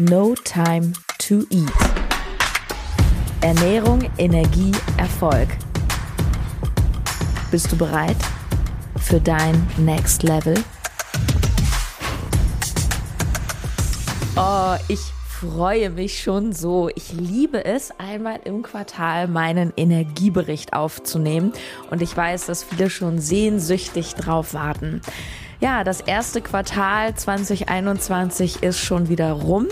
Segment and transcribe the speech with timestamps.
[0.00, 1.72] No Time to Eat.
[3.40, 5.48] Ernährung, Energie, Erfolg.
[7.50, 8.16] Bist du bereit
[9.00, 10.54] für dein Next Level?
[14.36, 16.88] Oh, ich freue mich schon so.
[16.94, 21.52] Ich liebe es, einmal im Quartal meinen Energiebericht aufzunehmen.
[21.90, 25.00] Und ich weiß, dass viele schon sehnsüchtig drauf warten.
[25.60, 29.66] Ja, das erste Quartal 2021 ist schon wieder rum.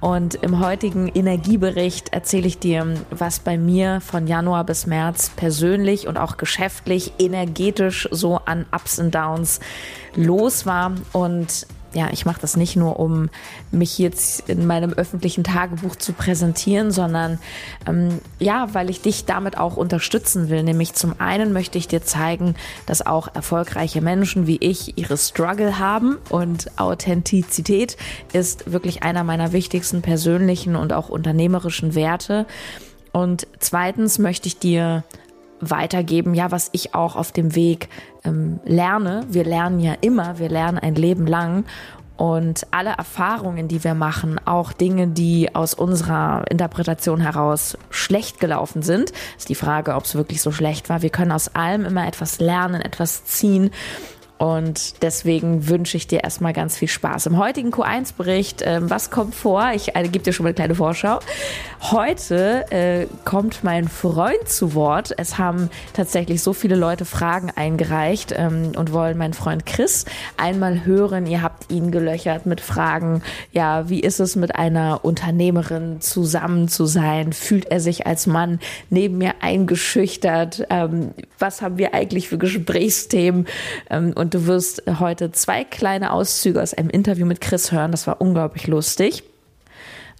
[0.00, 6.06] Und im heutigen Energiebericht erzähle ich dir, was bei mir von Januar bis März persönlich
[6.06, 9.58] und auch geschäftlich energetisch so an Ups und Downs
[10.14, 10.92] los war.
[11.12, 13.30] Und ja, ich mache das nicht nur, um
[13.70, 17.38] mich jetzt in meinem öffentlichen Tagebuch zu präsentieren, sondern
[17.86, 20.62] ähm, ja, weil ich dich damit auch unterstützen will.
[20.62, 25.78] Nämlich zum einen möchte ich dir zeigen, dass auch erfolgreiche Menschen wie ich ihre Struggle
[25.78, 27.96] haben und Authentizität
[28.32, 32.46] ist wirklich einer meiner wichtigsten persönlichen und auch unternehmerischen Werte.
[33.12, 35.04] Und zweitens möchte ich dir
[35.60, 37.88] weitergeben, ja, was ich auch auf dem Weg
[38.24, 39.24] ähm, lerne.
[39.28, 41.64] Wir lernen ja immer, wir lernen ein Leben lang.
[42.16, 48.82] Und alle Erfahrungen, die wir machen, auch Dinge, die aus unserer Interpretation heraus schlecht gelaufen
[48.82, 51.02] sind, ist die Frage, ob es wirklich so schlecht war.
[51.02, 53.70] Wir können aus allem immer etwas lernen, etwas ziehen.
[54.38, 57.26] Und deswegen wünsche ich dir erstmal ganz viel Spaß.
[57.26, 59.70] Im heutigen Q1-Bericht, äh, was kommt vor?
[59.74, 61.20] Ich äh, gebe dir schon mal eine kleine Vorschau.
[61.80, 65.14] Heute äh, kommt mein Freund zu Wort.
[65.18, 70.04] Es haben tatsächlich so viele Leute Fragen eingereicht ähm, und wollen meinen Freund Chris
[70.36, 71.26] einmal hören.
[71.26, 73.22] Ihr habt ihn gelöchert mit Fragen.
[73.52, 77.32] Ja, wie ist es mit einer Unternehmerin zusammen zu sein?
[77.32, 78.58] Fühlt er sich als Mann
[78.90, 80.66] neben mir eingeschüchtert?
[80.70, 83.46] Ähm, was haben wir eigentlich für Gesprächsthemen?
[83.90, 87.92] Ähm, und du wirst heute zwei kleine Auszüge aus einem Interview mit Chris hören.
[87.92, 89.22] Das war unglaublich lustig.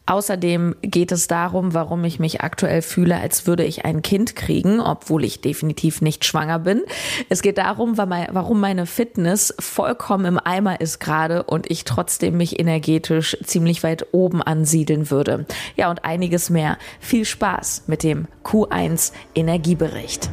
[0.06, 4.78] Außerdem geht es darum, warum ich mich aktuell fühle, als würde ich ein Kind kriegen,
[4.78, 6.82] obwohl ich definitiv nicht schwanger bin.
[7.30, 12.60] Es geht darum, warum meine Fitness vollkommen im Eimer ist gerade und ich trotzdem mich
[12.60, 15.46] energetisch ziemlich weit oben ansiedeln würde.
[15.74, 16.76] Ja, und einiges mehr.
[17.00, 20.28] Viel Spaß mit dem Q1 Energiebericht.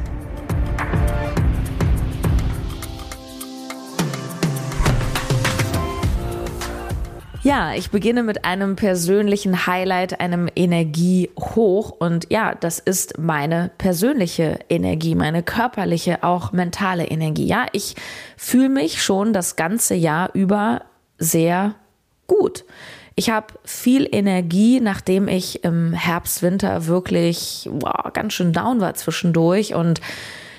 [7.44, 11.90] Ja, ich beginne mit einem persönlichen Highlight, einem Energiehoch.
[11.90, 17.46] Und ja, das ist meine persönliche Energie, meine körperliche, auch mentale Energie.
[17.46, 17.96] Ja, ich
[18.36, 20.82] fühle mich schon das ganze Jahr über
[21.18, 21.74] sehr
[22.28, 22.64] gut.
[23.16, 28.94] Ich habe viel Energie, nachdem ich im Herbst, Winter wirklich wow, ganz schön down war
[28.94, 30.00] zwischendurch und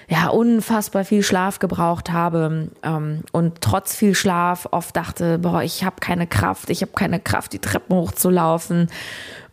[0.10, 5.84] ja, unfassbar viel Schlaf gebraucht habe ähm, und trotz viel Schlaf oft dachte, boah, ich
[5.84, 8.90] habe keine Kraft, ich habe keine Kraft, die Treppen hochzulaufen.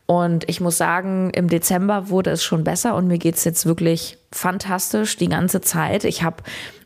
[0.07, 4.19] Und ich muss sagen, im Dezember wurde es schon besser und mir geht's jetzt wirklich
[4.33, 6.03] fantastisch die ganze Zeit.
[6.03, 6.43] Ich habe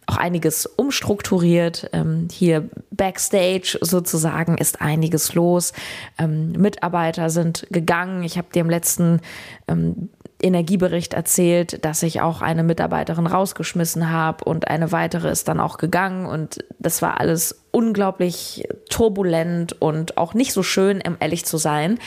[0.06, 1.88] auch einiges umstrukturiert.
[1.92, 5.72] Ähm, hier backstage sozusagen ist einiges los.
[6.18, 8.22] Ähm, Mitarbeiter sind gegangen.
[8.24, 9.20] Ich habe dir im letzten
[9.68, 10.10] ähm,
[10.44, 15.78] Energiebericht erzählt, dass ich auch eine Mitarbeiterin rausgeschmissen habe und eine weitere ist dann auch
[15.78, 21.56] gegangen und das war alles unglaublich turbulent und auch nicht so schön, um ehrlich zu
[21.56, 21.98] sein.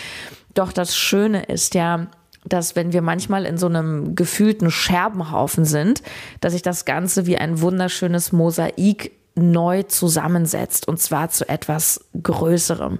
[0.53, 2.07] Doch das Schöne ist ja,
[2.45, 6.03] dass wenn wir manchmal in so einem gefühlten Scherbenhaufen sind,
[6.39, 12.99] dass sich das Ganze wie ein wunderschönes Mosaik neu zusammensetzt und zwar zu etwas Größerem.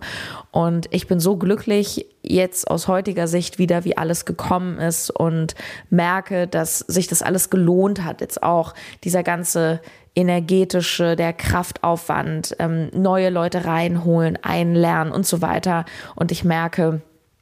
[0.52, 5.56] Und ich bin so glücklich jetzt aus heutiger Sicht wieder, wie alles gekommen ist und
[5.90, 8.22] merke, dass sich das alles gelohnt hat.
[8.22, 9.82] Jetzt auch dieser ganze
[10.16, 15.86] energetische, der Kraftaufwand, ähm, neue Leute reinholen, einlernen und so weiter.
[16.16, 17.02] Und ich merke,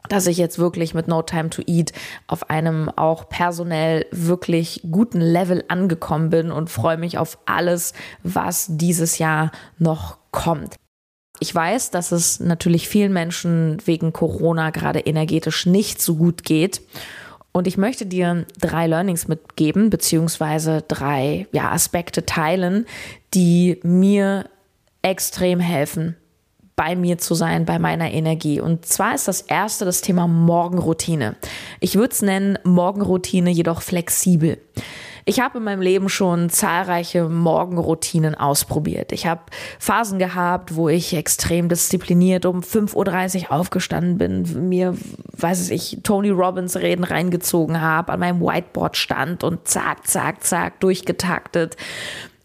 [0.10, 1.94] dass ich jetzt wirklich mit No Time to Eat
[2.28, 7.94] auf einem auch personell wirklich guten Level angekommen bin und freue mich auf alles,
[8.24, 10.76] was dieses Jahr noch kommt.
[11.40, 16.82] Ich weiß, dass es natürlich vielen Menschen wegen Corona gerade energetisch nicht so gut geht.
[17.52, 22.86] Und ich möchte dir drei Learnings mitgeben, beziehungsweise drei ja, Aspekte teilen,
[23.34, 24.50] die mir
[25.02, 26.18] extrem helfen,
[26.76, 28.60] bei mir zu sein, bei meiner Energie.
[28.60, 31.36] Und zwar ist das erste das Thema Morgenroutine.
[31.80, 34.58] Ich würde es nennen Morgenroutine, jedoch flexibel.
[35.28, 39.12] Ich habe in meinem Leben schon zahlreiche Morgenroutinen ausprobiert.
[39.12, 39.42] Ich habe
[39.80, 44.96] Phasen gehabt, wo ich extrem diszipliniert um 5.30 Uhr aufgestanden bin, mir,
[45.36, 50.80] weiß ich, Tony Robbins Reden reingezogen habe, an meinem Whiteboard stand und zack, zack, zack,
[50.80, 51.76] durchgetaktet.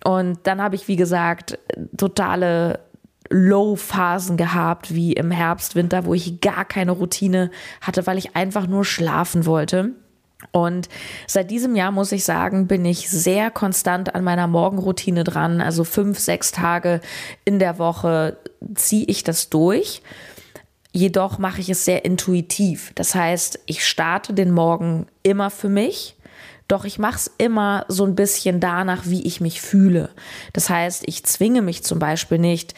[0.02, 1.58] Und dann habe ich, wie gesagt,
[1.98, 2.80] totale
[3.30, 7.50] Low-Phasen gehabt, wie im Herbst, Winter, wo ich gar keine Routine
[7.80, 9.92] hatte, weil ich einfach nur schlafen wollte.
[10.52, 10.88] Und
[11.26, 15.60] seit diesem Jahr muss ich sagen, bin ich sehr konstant an meiner Morgenroutine dran.
[15.60, 17.00] Also fünf, sechs Tage
[17.44, 18.38] in der Woche
[18.74, 20.02] ziehe ich das durch.
[20.92, 22.92] Jedoch mache ich es sehr intuitiv.
[22.94, 26.16] Das heißt, ich starte den Morgen immer für mich.
[26.66, 30.10] Doch ich mache es immer so ein bisschen danach, wie ich mich fühle.
[30.52, 32.74] Das heißt, ich zwinge mich zum Beispiel nicht,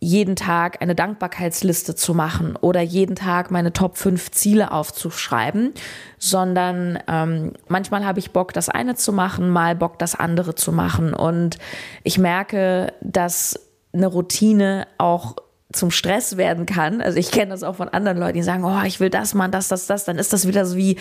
[0.00, 5.74] jeden Tag eine Dankbarkeitsliste zu machen oder jeden Tag meine Top 5 Ziele aufzuschreiben,
[6.18, 10.72] sondern ähm, manchmal habe ich Bock, das eine zu machen, mal Bock, das andere zu
[10.72, 11.12] machen.
[11.12, 11.58] Und
[12.02, 13.60] ich merke, dass
[13.92, 15.36] eine Routine auch
[15.72, 17.02] zum Stress werden kann.
[17.02, 19.52] Also ich kenne das auch von anderen Leuten, die sagen, oh, ich will das machen,
[19.52, 20.06] das, das, das.
[20.06, 20.96] Dann ist das wieder so wie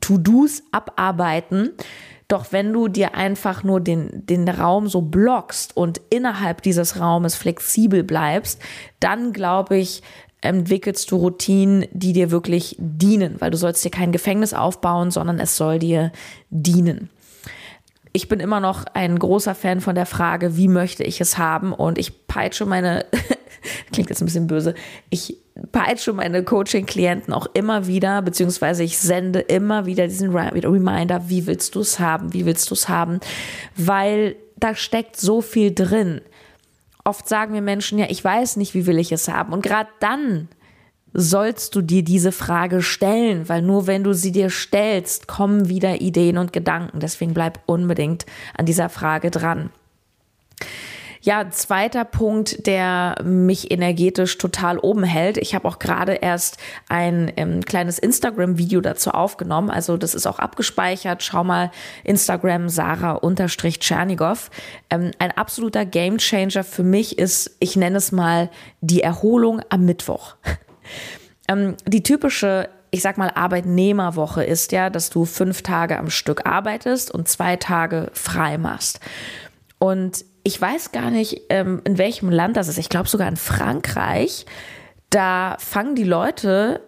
[0.00, 1.70] To-Dos abarbeiten.
[2.28, 7.34] Doch wenn du dir einfach nur den, den Raum so blockst und innerhalb dieses Raumes
[7.34, 8.60] flexibel bleibst,
[9.00, 10.02] dann glaube ich,
[10.40, 15.40] entwickelst du Routinen, die dir wirklich dienen, weil du sollst dir kein Gefängnis aufbauen, sondern
[15.40, 16.12] es soll dir
[16.50, 17.10] dienen.
[18.18, 21.72] Ich bin immer noch ein großer Fan von der Frage, wie möchte ich es haben?
[21.72, 23.06] Und ich peitsche meine,
[23.92, 24.74] klingt jetzt ein bisschen böse,
[25.08, 25.36] ich
[25.70, 31.76] peitsche meine Coaching-Klienten auch immer wieder, beziehungsweise ich sende immer wieder diesen Reminder, wie willst
[31.76, 33.20] du es haben, wie willst du es haben,
[33.76, 36.20] weil da steckt so viel drin.
[37.04, 39.52] Oft sagen wir Menschen, ja, ich weiß nicht, wie will ich es haben.
[39.52, 40.48] Und gerade dann
[41.12, 46.00] sollst du dir diese Frage stellen, weil nur wenn du sie dir stellst, kommen wieder
[46.00, 47.00] Ideen und Gedanken.
[47.00, 48.26] Deswegen bleib unbedingt
[48.56, 49.70] an dieser Frage dran.
[51.20, 55.36] Ja, zweiter Punkt, der mich energetisch total oben hält.
[55.36, 56.58] Ich habe auch gerade erst
[56.88, 59.68] ein ähm, kleines Instagram-Video dazu aufgenommen.
[59.68, 61.22] Also das ist auch abgespeichert.
[61.22, 61.70] Schau mal
[62.04, 64.50] Instagram Sarah-Tschernigow.
[64.90, 68.48] Ähm, ein absoluter Gamechanger für mich ist, ich nenne es mal
[68.80, 70.36] die Erholung am Mittwoch.
[71.48, 76.46] ähm, die typische ich sag mal, Arbeitnehmerwoche ist ja, dass du fünf Tage am Stück
[76.46, 79.00] arbeitest und zwei Tage frei machst.
[79.78, 82.78] Und ich weiß gar nicht, ähm, in welchem Land das ist.
[82.78, 84.46] Ich glaube sogar in Frankreich.
[85.10, 86.80] Da fangen die Leute,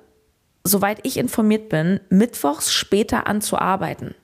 [0.64, 4.14] soweit ich informiert bin, mittwochs später an zu arbeiten.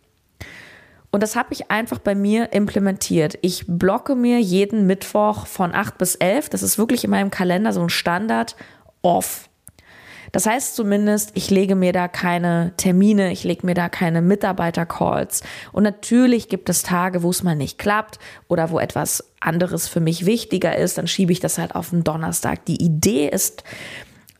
[1.10, 3.38] Und das habe ich einfach bei mir implementiert.
[3.40, 7.72] Ich blocke mir jeden Mittwoch von 8 bis 11, das ist wirklich in meinem Kalender
[7.72, 8.56] so ein Standard,
[9.02, 9.45] off.
[10.36, 15.42] Das heißt zumindest, ich lege mir da keine Termine, ich lege mir da keine Mitarbeiter-Calls.
[15.72, 20.00] Und natürlich gibt es Tage, wo es mal nicht klappt oder wo etwas anderes für
[20.00, 22.66] mich wichtiger ist, dann schiebe ich das halt auf den Donnerstag.
[22.66, 23.64] Die Idee ist,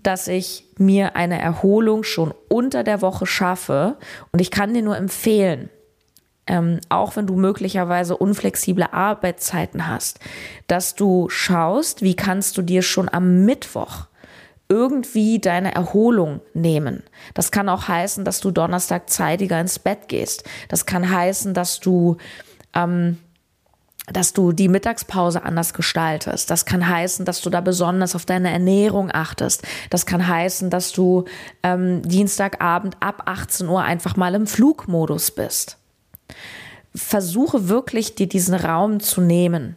[0.03, 3.97] dass ich mir eine Erholung schon unter der Woche schaffe
[4.33, 5.71] und ich kann dir nur empfehlen,
[6.47, 10.21] ähm, auch wenn du möglicherweise unflexible Arbeitszeiten hast,
[10.67, 14.09] dass du schaust, wie kannst du dir schon am Mittwoch
[14.69, 17.03] irgendwie deine Erholung nehmen.
[17.35, 20.45] Das kann auch heißen, dass du Donnerstag zeitiger ins Bett gehst.
[20.69, 22.17] Das kann heißen, dass du
[22.75, 23.19] ähm,
[24.13, 26.51] dass du die Mittagspause anders gestaltest.
[26.51, 29.63] Das kann heißen, dass du da besonders auf deine Ernährung achtest.
[29.91, 31.25] Das kann heißen, dass du
[31.63, 35.79] ähm, Dienstagabend ab 18 Uhr einfach mal im Flugmodus bist.
[36.95, 39.77] Versuche wirklich, dir diesen Raum zu nehmen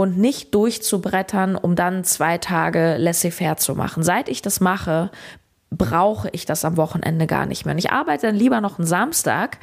[0.00, 4.02] und nicht durchzubrettern, um dann zwei Tage laissez-faire zu machen.
[4.02, 5.10] Seit ich das mache,
[5.70, 7.74] brauche ich das am Wochenende gar nicht mehr.
[7.74, 9.58] Und ich arbeite dann lieber noch einen Samstag.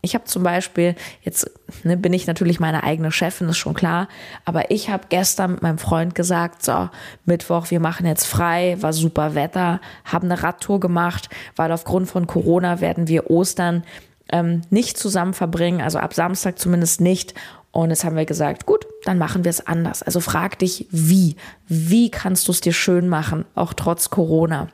[0.00, 1.48] Ich habe zum Beispiel, jetzt
[1.84, 4.08] ne, bin ich natürlich meine eigene Chefin, ist schon klar,
[4.44, 6.88] aber ich habe gestern mit meinem Freund gesagt, so,
[7.24, 12.26] Mittwoch, wir machen jetzt frei, war super Wetter, haben eine Radtour gemacht, weil aufgrund von
[12.26, 13.84] Corona werden wir Ostern
[14.30, 17.34] ähm, nicht zusammen verbringen, also ab Samstag zumindest nicht.
[17.78, 20.02] Und jetzt haben wir gesagt, gut, dann machen wir es anders.
[20.02, 21.36] Also frag dich, wie?
[21.68, 24.66] Wie kannst du es dir schön machen, auch trotz Corona?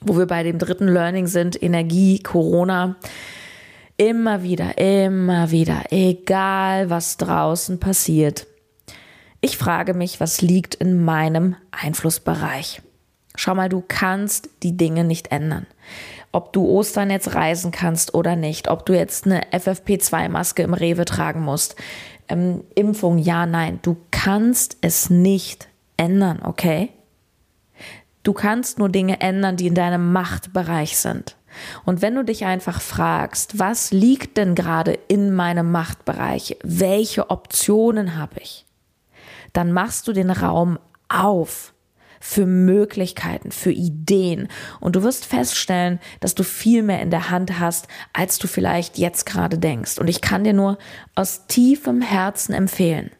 [0.00, 2.94] Wo wir bei dem dritten Learning sind, Energie, Corona.
[3.96, 8.46] Immer wieder, immer wieder, egal was draußen passiert.
[9.40, 12.80] Ich frage mich, was liegt in meinem Einflussbereich?
[13.34, 15.66] Schau mal, du kannst die Dinge nicht ändern
[16.34, 21.04] ob du Ostern jetzt reisen kannst oder nicht, ob du jetzt eine FFP2-Maske im Rewe
[21.04, 21.76] tragen musst.
[22.28, 23.78] Ähm, Impfung, ja, nein.
[23.82, 26.90] Du kannst es nicht ändern, okay?
[28.22, 31.36] Du kannst nur Dinge ändern, die in deinem Machtbereich sind.
[31.84, 36.56] Und wenn du dich einfach fragst, was liegt denn gerade in meinem Machtbereich?
[36.62, 38.64] Welche Optionen habe ich?
[39.52, 41.73] Dann machst du den Raum auf
[42.24, 44.48] für Möglichkeiten, für Ideen.
[44.80, 48.96] Und du wirst feststellen, dass du viel mehr in der Hand hast, als du vielleicht
[48.96, 49.98] jetzt gerade denkst.
[49.98, 50.78] Und ich kann dir nur
[51.14, 53.10] aus tiefem Herzen empfehlen,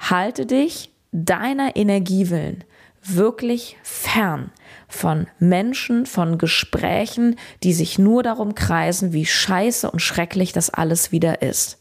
[0.00, 2.64] halte dich deiner Energie willen
[3.00, 4.50] wirklich fern
[4.88, 11.12] von Menschen, von Gesprächen, die sich nur darum kreisen, wie scheiße und schrecklich das alles
[11.12, 11.78] wieder ist.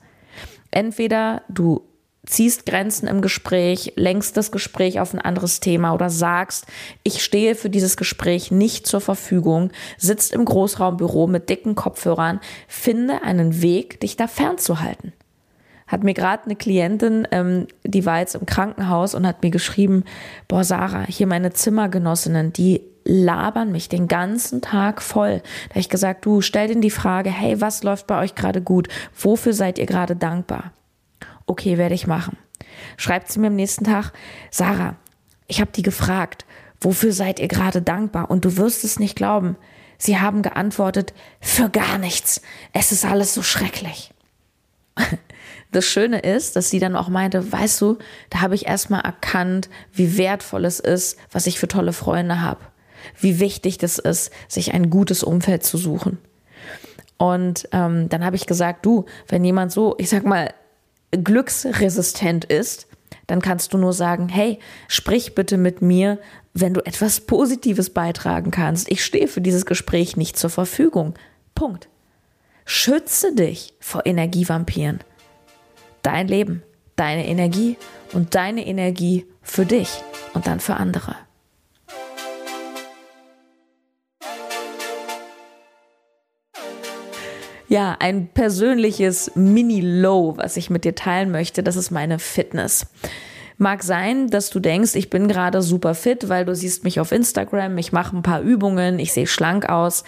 [0.69, 1.81] Entweder du
[2.25, 6.65] ziehst Grenzen im Gespräch, lenkst das Gespräch auf ein anderes Thema oder sagst,
[7.03, 13.23] ich stehe für dieses Gespräch nicht zur Verfügung, sitzt im Großraumbüro mit dicken Kopfhörern, finde
[13.23, 15.13] einen Weg, dich da fernzuhalten
[15.87, 20.03] hat mir gerade eine Klientin, ähm, die war jetzt im Krankenhaus und hat mir geschrieben,
[20.47, 25.41] boah Sarah, hier meine Zimmergenossinnen, die labern mich den ganzen Tag voll.
[25.67, 28.61] Da habe ich gesagt, du stell denen die Frage, hey, was läuft bei euch gerade
[28.61, 28.87] gut?
[29.15, 30.71] Wofür seid ihr gerade dankbar?
[31.45, 32.37] Okay, werde ich machen.
[32.97, 34.13] Schreibt sie mir am nächsten Tag,
[34.51, 34.95] Sarah,
[35.47, 36.45] ich habe die gefragt,
[36.79, 38.29] wofür seid ihr gerade dankbar?
[38.29, 39.57] Und du wirst es nicht glauben.
[39.97, 42.41] Sie haben geantwortet, für gar nichts.
[42.73, 44.11] Es ist alles so schrecklich.
[45.71, 47.97] Das Schöne ist, dass sie dann auch meinte, weißt du,
[48.29, 52.61] da habe ich erstmal erkannt, wie wertvoll es ist, was ich für tolle Freunde habe.
[53.19, 56.17] Wie wichtig das ist, sich ein gutes Umfeld zu suchen.
[57.17, 60.53] Und ähm, dann habe ich gesagt, du, wenn jemand so, ich sag mal,
[61.17, 62.87] glücksresistent ist,
[63.27, 66.19] dann kannst du nur sagen, hey, sprich bitte mit mir,
[66.53, 68.89] wenn du etwas Positives beitragen kannst.
[68.89, 71.15] Ich stehe für dieses Gespräch nicht zur Verfügung.
[71.53, 71.89] Punkt.
[72.65, 74.99] Schütze dich vor Energievampiren
[76.05, 76.63] dein Leben,
[76.95, 77.77] deine Energie
[78.13, 79.89] und deine Energie für dich
[80.33, 81.15] und dann für andere.
[87.67, 92.87] Ja, ein persönliches Mini-Low, was ich mit dir teilen möchte, das ist meine Fitness.
[93.57, 97.11] Mag sein, dass du denkst, ich bin gerade super fit, weil du siehst mich auf
[97.11, 100.03] Instagram, ich mache ein paar Übungen, ich sehe schlank aus.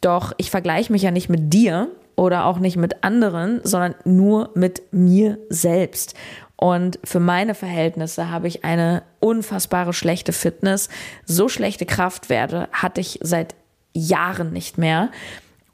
[0.00, 4.50] Doch ich vergleiche mich ja nicht mit dir, oder auch nicht mit anderen, sondern nur
[4.54, 6.14] mit mir selbst.
[6.56, 10.88] Und für meine Verhältnisse habe ich eine unfassbare schlechte Fitness.
[11.24, 13.54] So schlechte Kraftwerte hatte ich seit
[13.92, 15.10] Jahren nicht mehr.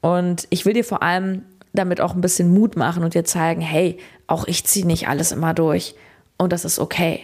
[0.01, 1.43] Und ich will dir vor allem
[1.73, 5.31] damit auch ein bisschen Mut machen und dir zeigen, hey, auch ich ziehe nicht alles
[5.31, 5.95] immer durch.
[6.37, 7.21] Und das ist okay.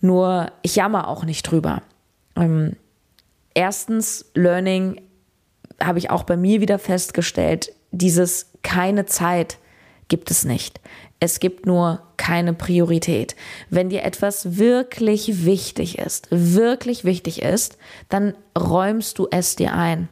[0.00, 1.82] Nur ich jammer auch nicht drüber.
[2.36, 2.76] Ähm,
[3.54, 5.00] erstens, Learning
[5.82, 9.58] habe ich auch bei mir wieder festgestellt, dieses keine Zeit
[10.08, 10.80] gibt es nicht.
[11.18, 13.36] Es gibt nur keine Priorität.
[13.70, 20.08] Wenn dir etwas wirklich wichtig ist, wirklich wichtig ist, dann räumst du es dir ein.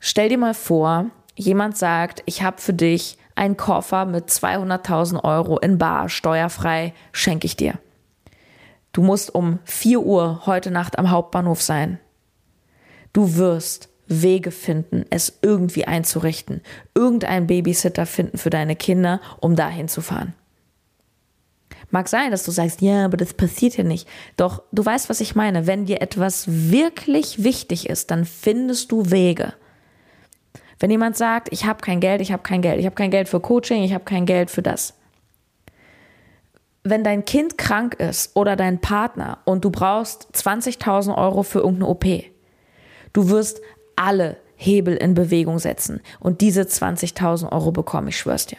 [0.00, 5.58] Stell dir mal vor, jemand sagt, ich habe für dich einen Koffer mit 200.000 Euro
[5.58, 7.78] in Bar, steuerfrei, schenke ich dir.
[8.92, 12.00] Du musst um 4 Uhr heute Nacht am Hauptbahnhof sein.
[13.12, 16.62] Du wirst Wege finden, es irgendwie einzurichten,
[16.94, 20.34] irgendeinen Babysitter finden für deine Kinder, um dahin zu fahren.
[21.90, 24.08] Mag sein, dass du sagst, ja, aber das passiert ja nicht.
[24.36, 25.66] Doch du weißt, was ich meine.
[25.66, 29.54] Wenn dir etwas wirklich wichtig ist, dann findest du Wege.
[30.78, 33.28] Wenn jemand sagt, ich habe kein Geld, ich habe kein Geld, ich habe kein Geld
[33.28, 34.94] für Coaching, ich habe kein Geld für das.
[36.84, 41.88] Wenn dein Kind krank ist oder dein Partner und du brauchst 20.000 Euro für irgendeine
[41.88, 42.04] OP,
[43.12, 43.60] du wirst
[43.96, 48.58] alle Hebel in Bewegung setzen und diese 20.000 Euro bekomme, ich schwör's dir.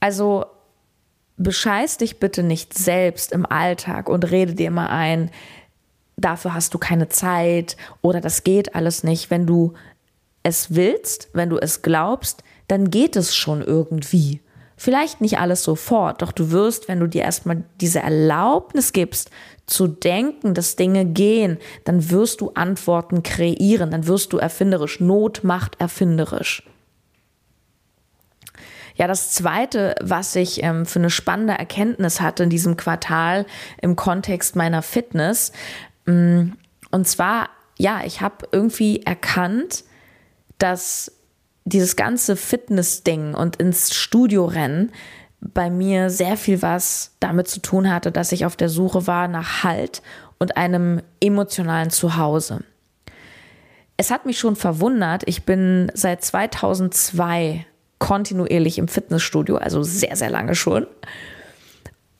[0.00, 0.46] Also
[1.38, 5.30] bescheiß dich bitte nicht selbst im Alltag und rede dir mal ein,
[6.16, 9.30] dafür hast du keine Zeit oder das geht alles nicht.
[9.30, 9.74] Wenn du
[10.42, 14.40] es willst, wenn du es glaubst, dann geht es schon irgendwie.
[14.76, 19.30] Vielleicht nicht alles sofort, doch du wirst, wenn du dir erstmal diese Erlaubnis gibst,
[19.66, 25.00] zu denken, dass Dinge gehen, dann wirst du Antworten kreieren, dann wirst du erfinderisch.
[25.00, 26.64] Not macht erfinderisch.
[28.96, 33.46] Ja, das Zweite, was ich ähm, für eine spannende Erkenntnis hatte in diesem Quartal
[33.80, 35.52] im Kontext meiner Fitness,
[36.06, 36.56] ähm,
[36.90, 39.84] und zwar, ja, ich habe irgendwie erkannt,
[40.62, 41.10] dass
[41.64, 44.92] dieses ganze Fitness-Ding und ins Studio rennen
[45.40, 49.26] bei mir sehr viel was damit zu tun hatte, dass ich auf der Suche war
[49.26, 50.02] nach Halt
[50.38, 52.62] und einem emotionalen Zuhause.
[53.96, 57.66] Es hat mich schon verwundert, ich bin seit 2002
[57.98, 60.86] kontinuierlich im Fitnessstudio, also sehr, sehr lange schon.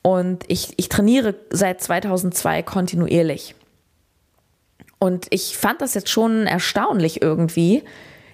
[0.01, 3.55] Und ich, ich trainiere seit 2002 kontinuierlich.
[4.99, 7.83] Und ich fand das jetzt schon erstaunlich irgendwie,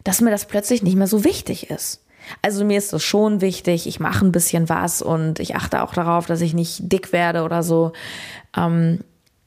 [0.03, 2.03] dass mir das plötzlich nicht mehr so wichtig ist.
[2.41, 5.94] Also mir ist das schon wichtig, ich mache ein bisschen was und ich achte auch
[5.94, 7.94] darauf, dass ich nicht dick werde oder so.
[8.56, 9.00] Ähm,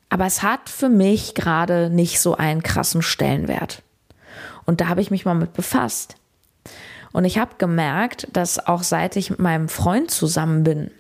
[0.09, 3.83] aber es hat für mich gerade nicht so einen krassen Stellenwert.
[4.65, 6.17] Und da habe ich mich mal mit befasst.
[7.13, 10.91] Und ich habe gemerkt, dass auch seit ich mit meinem Freund zusammen bin,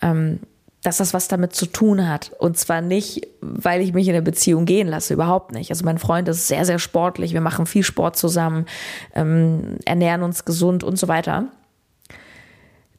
[0.00, 0.40] ähm,
[0.86, 2.30] dass das was damit zu tun hat.
[2.38, 5.70] Und zwar nicht, weil ich mich in der Beziehung gehen lasse, überhaupt nicht.
[5.70, 8.66] Also mein Freund ist sehr, sehr sportlich, wir machen viel Sport zusammen,
[9.12, 11.46] ähm, ernähren uns gesund und so weiter.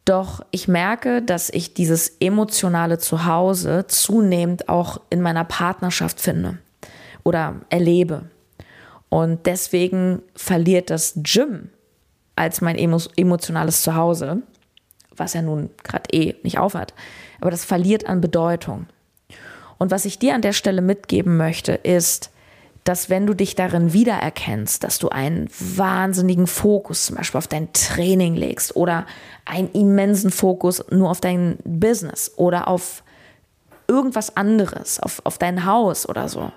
[0.03, 6.57] Doch ich merke, dass ich dieses emotionale Zuhause zunehmend auch in meiner Partnerschaft finde
[7.23, 8.23] oder erlebe.
[9.07, 11.69] Und deswegen verliert das Gym
[12.35, 14.41] als mein emotionales Zuhause,
[15.15, 16.93] was er nun gerade eh nicht aufhat,
[17.39, 18.87] aber das verliert an Bedeutung.
[19.77, 22.31] Und was ich dir an der Stelle mitgeben möchte, ist,
[22.83, 27.73] dass wenn du dich darin wiedererkennst, dass du einen wahnsinnigen Fokus zum Beispiel auf dein
[27.73, 29.05] Training legst oder
[29.43, 33.03] einen immensen Fokus nur auf dein Business oder auf
[33.89, 36.51] irgendwas anderes, auf, auf dein Haus oder so,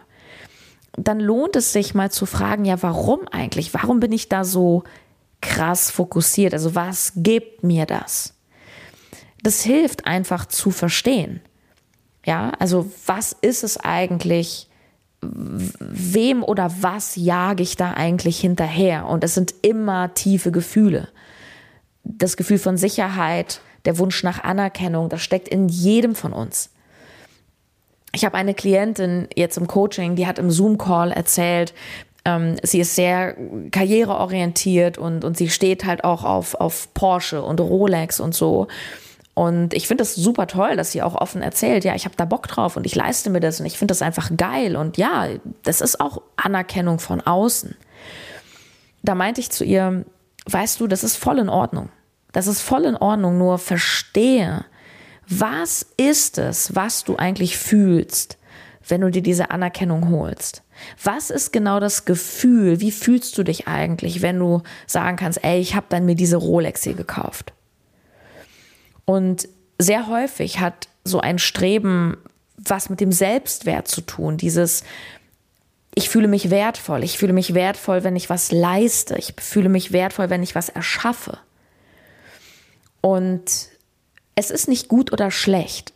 [0.92, 3.74] dann lohnt es sich mal zu fragen, ja, warum eigentlich?
[3.74, 4.84] Warum bin ich da so
[5.40, 6.52] krass fokussiert?
[6.52, 8.34] Also was gibt mir das?
[9.42, 11.40] Das hilft einfach zu verstehen.
[12.24, 14.68] Ja, also was ist es eigentlich?
[15.22, 19.06] Wem oder was jage ich da eigentlich hinterher?
[19.06, 21.08] Und es sind immer tiefe Gefühle.
[22.04, 26.70] Das Gefühl von Sicherheit, der Wunsch nach Anerkennung, das steckt in jedem von uns
[28.12, 31.74] ich habe eine Klientin jetzt im Coaching, die hat im Zoom-Call erzählt,
[32.24, 33.36] ähm, sie ist sehr
[33.70, 38.66] karriereorientiert und, und sie steht halt auch auf, auf Porsche und Rolex und so.
[39.40, 42.26] Und ich finde das super toll, dass sie auch offen erzählt, ja, ich habe da
[42.26, 44.76] Bock drauf und ich leiste mir das und ich finde das einfach geil.
[44.76, 45.28] Und ja,
[45.62, 47.74] das ist auch Anerkennung von außen.
[49.02, 50.04] Da meinte ich zu ihr,
[50.44, 51.88] weißt du, das ist voll in Ordnung.
[52.32, 54.66] Das ist voll in Ordnung, nur verstehe,
[55.26, 58.36] was ist es, was du eigentlich fühlst,
[58.86, 60.62] wenn du dir diese Anerkennung holst?
[61.02, 62.82] Was ist genau das Gefühl?
[62.82, 66.36] Wie fühlst du dich eigentlich, wenn du sagen kannst, ey, ich habe dann mir diese
[66.36, 67.54] Rolex hier gekauft?
[69.04, 72.16] Und sehr häufig hat so ein Streben
[72.56, 74.84] was mit dem Selbstwert zu tun, dieses
[75.94, 79.92] ich fühle mich wertvoll, ich fühle mich wertvoll, wenn ich was leiste, ich fühle mich
[79.92, 81.38] wertvoll, wenn ich was erschaffe.
[83.00, 83.70] Und
[84.36, 85.92] es ist nicht gut oder schlecht.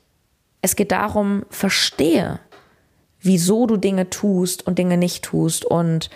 [0.63, 2.41] Es geht darum, verstehe,
[3.21, 5.65] wieso du Dinge tust und Dinge nicht tust.
[5.65, 6.11] Und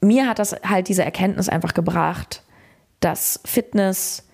[0.00, 2.42] mir hat das halt diese Erkenntnis einfach gebracht,
[3.00, 4.28] dass Fitness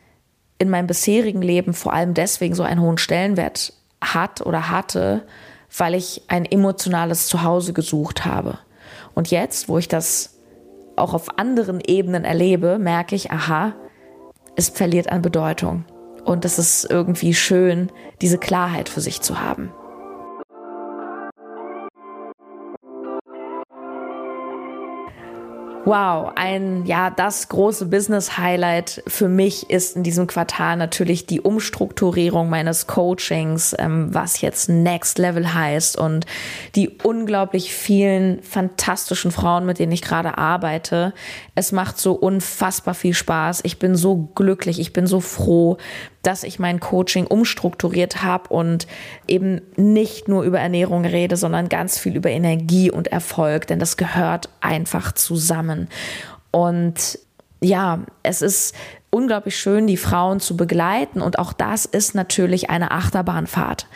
[0.58, 5.24] in meinem bisherigen Leben vor allem deswegen so einen hohen Stellenwert hat oder hatte,
[5.76, 8.58] weil ich ein emotionales Zuhause gesucht habe.
[9.14, 10.38] Und jetzt, wo ich das
[10.96, 13.74] auch auf anderen Ebenen erlebe, merke ich, aha,
[14.56, 15.84] es verliert an Bedeutung.
[16.24, 17.90] Und es ist irgendwie schön,
[18.20, 19.70] diese Klarheit für sich zu haben.
[25.88, 32.50] Wow, ein, ja, das große Business-Highlight für mich ist in diesem Quartal natürlich die Umstrukturierung
[32.50, 36.26] meines Coachings, ähm, was jetzt Next Level heißt und
[36.74, 41.14] die unglaublich vielen fantastischen Frauen, mit denen ich gerade arbeite.
[41.54, 43.60] Es macht so unfassbar viel Spaß.
[43.62, 45.78] Ich bin so glücklich, ich bin so froh,
[46.22, 48.86] dass ich mein Coaching umstrukturiert habe und
[49.26, 53.96] eben nicht nur über Ernährung rede, sondern ganz viel über Energie und Erfolg, denn das
[53.96, 55.88] gehört einfach zusammen.
[56.50, 57.18] Und
[57.60, 58.74] ja, es ist
[59.10, 63.86] unglaublich schön, die Frauen zu begleiten und auch das ist natürlich eine Achterbahnfahrt.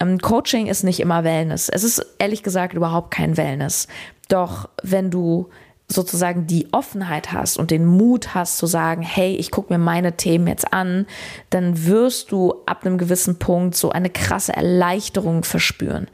[0.00, 1.68] Ähm, Coaching ist nicht immer Wellness.
[1.68, 3.88] Es ist ehrlich gesagt überhaupt kein Wellness.
[4.28, 5.48] Doch wenn du
[5.90, 10.16] sozusagen die Offenheit hast und den Mut hast zu sagen, hey, ich gucke mir meine
[10.16, 11.06] Themen jetzt an,
[11.48, 16.06] dann wirst du ab einem gewissen Punkt so eine krasse Erleichterung verspüren,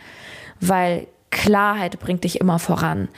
[0.60, 3.08] weil Klarheit bringt dich immer voran.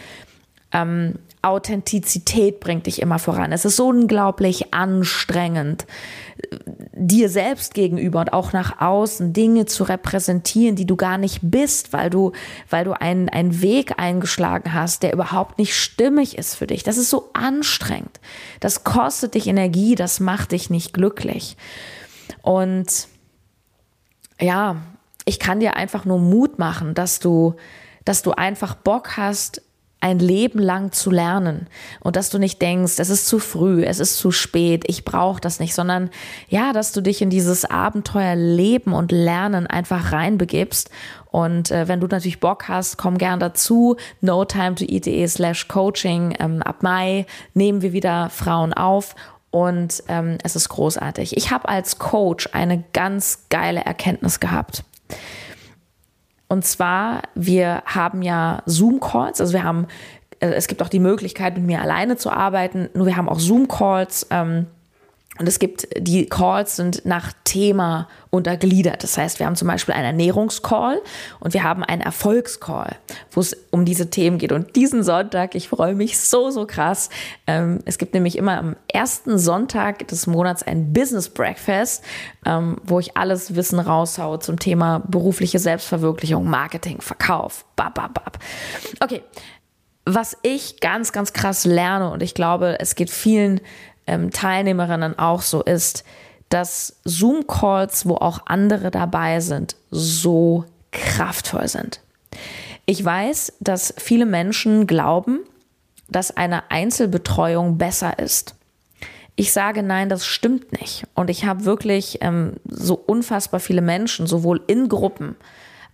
[0.72, 3.52] Ähm, Authentizität bringt dich immer voran.
[3.52, 5.86] Es ist so unglaublich anstrengend,
[6.98, 11.92] dir selbst gegenüber und auch nach außen Dinge zu repräsentieren, die du gar nicht bist,
[11.92, 12.32] weil du,
[12.70, 16.82] weil du einen, einen Weg eingeschlagen hast, der überhaupt nicht stimmig ist für dich.
[16.82, 18.18] Das ist so anstrengend.
[18.61, 21.59] Das kostet dich Energie, das macht dich nicht glücklich.
[22.40, 23.09] Und
[24.40, 24.76] ja,
[25.26, 27.56] ich kann dir einfach nur Mut machen, dass du,
[28.06, 29.61] dass du einfach Bock hast,
[30.06, 31.66] ein Leben lang zu lernen
[32.00, 35.40] und dass du nicht denkst, es ist zu früh, es ist zu spät, ich brauche
[35.40, 36.10] das nicht, sondern
[36.48, 40.90] ja, dass du dich in dieses Abenteuer Leben und Lernen einfach reinbegibst
[41.26, 43.96] und äh, wenn du natürlich Bock hast, komm gern dazu.
[44.20, 46.34] No time to eat.de slash coaching.
[46.38, 49.14] Ähm, ab Mai nehmen wir wieder Frauen auf
[49.50, 51.36] und ähm, es ist großartig.
[51.36, 54.84] Ich habe als Coach eine ganz geile Erkenntnis gehabt.
[56.48, 59.87] Und zwar, wir haben ja Zoom-Calls, also wir haben,
[60.40, 63.40] äh, es gibt auch die Möglichkeit, mit mir alleine zu arbeiten, nur wir haben auch
[63.40, 64.28] Zoom-Calls.
[64.30, 64.66] Ähm,
[65.38, 69.03] Und es gibt, die Calls sind nach Thema untergliedert.
[69.03, 71.01] Das heißt, wir haben zum Beispiel einen Ernährungscall
[71.40, 72.96] und wir haben einen Erfolgscall,
[73.31, 74.53] wo es um diese Themen geht.
[74.53, 77.11] Und diesen Sonntag, ich freue mich so, so krass.
[77.46, 82.05] Ähm, es gibt nämlich immer am ersten Sonntag des Monats ein Business Breakfast,
[82.44, 87.64] ähm, wo ich alles Wissen raushaue zum Thema berufliche Selbstverwirklichung, Marketing, Verkauf.
[87.77, 88.38] Bab, bab, bab.
[89.01, 89.22] Okay.
[90.09, 93.61] Was ich ganz, ganz krass lerne und ich glaube, es geht vielen
[94.06, 96.04] ähm, Teilnehmerinnen auch so ist,
[96.48, 102.00] dass Zoom-Calls, wo auch andere dabei sind, so kraftvoll sind.
[102.86, 105.40] Ich weiß, dass viele Menschen glauben,
[106.08, 108.54] dass eine Einzelbetreuung besser ist.
[109.34, 111.04] Ich sage nein, das stimmt nicht.
[111.14, 115.36] Und ich habe wirklich ähm, so unfassbar viele Menschen, sowohl in Gruppen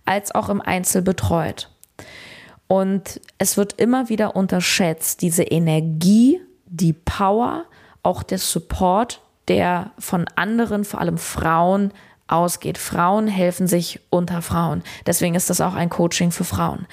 [0.05, 1.69] als auch im Einzel betreut.
[2.67, 7.65] Und es wird immer wieder unterschätzt, diese Energie, die Power,
[8.03, 11.91] auch der Support, der von anderen, vor allem Frauen,
[12.27, 12.77] ausgeht.
[12.77, 14.83] Frauen helfen sich unter Frauen.
[15.05, 16.87] Deswegen ist das auch ein Coaching für Frauen.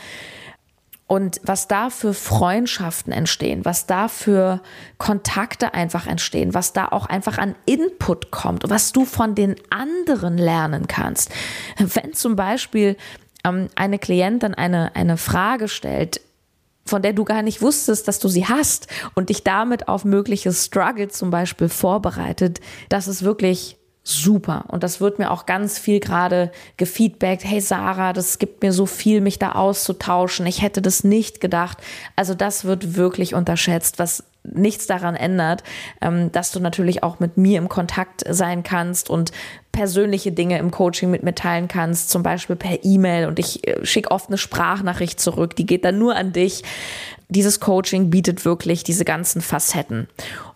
[1.07, 4.61] Und was da für Freundschaften entstehen, was da für
[4.96, 10.38] Kontakte einfach entstehen, was da auch einfach an Input kommt, was du von den anderen
[10.38, 11.33] lernen kannst.
[11.79, 12.96] Wenn zum Beispiel
[13.44, 16.20] ähm, eine Klientin eine, eine Frage stellt,
[16.85, 20.53] von der du gar nicht wusstest, dass du sie hast und dich damit auf mögliche
[20.53, 24.64] Struggles zum Beispiel vorbereitet, das ist wirklich super.
[24.69, 27.45] Und das wird mir auch ganz viel gerade gefeedbackt.
[27.45, 30.47] Hey Sarah, das gibt mir so viel, mich da auszutauschen.
[30.47, 31.79] Ich hätte das nicht gedacht.
[32.16, 35.62] Also das wird wirklich unterschätzt, was nichts daran ändert,
[36.00, 39.33] ähm, dass du natürlich auch mit mir im Kontakt sein kannst und
[39.72, 43.85] persönliche Dinge im Coaching mit mir teilen kannst, zum Beispiel per E-Mail und ich äh,
[43.85, 46.62] schicke oft eine Sprachnachricht zurück, die geht dann nur an dich.
[47.31, 50.09] Dieses Coaching bietet wirklich diese ganzen Facetten.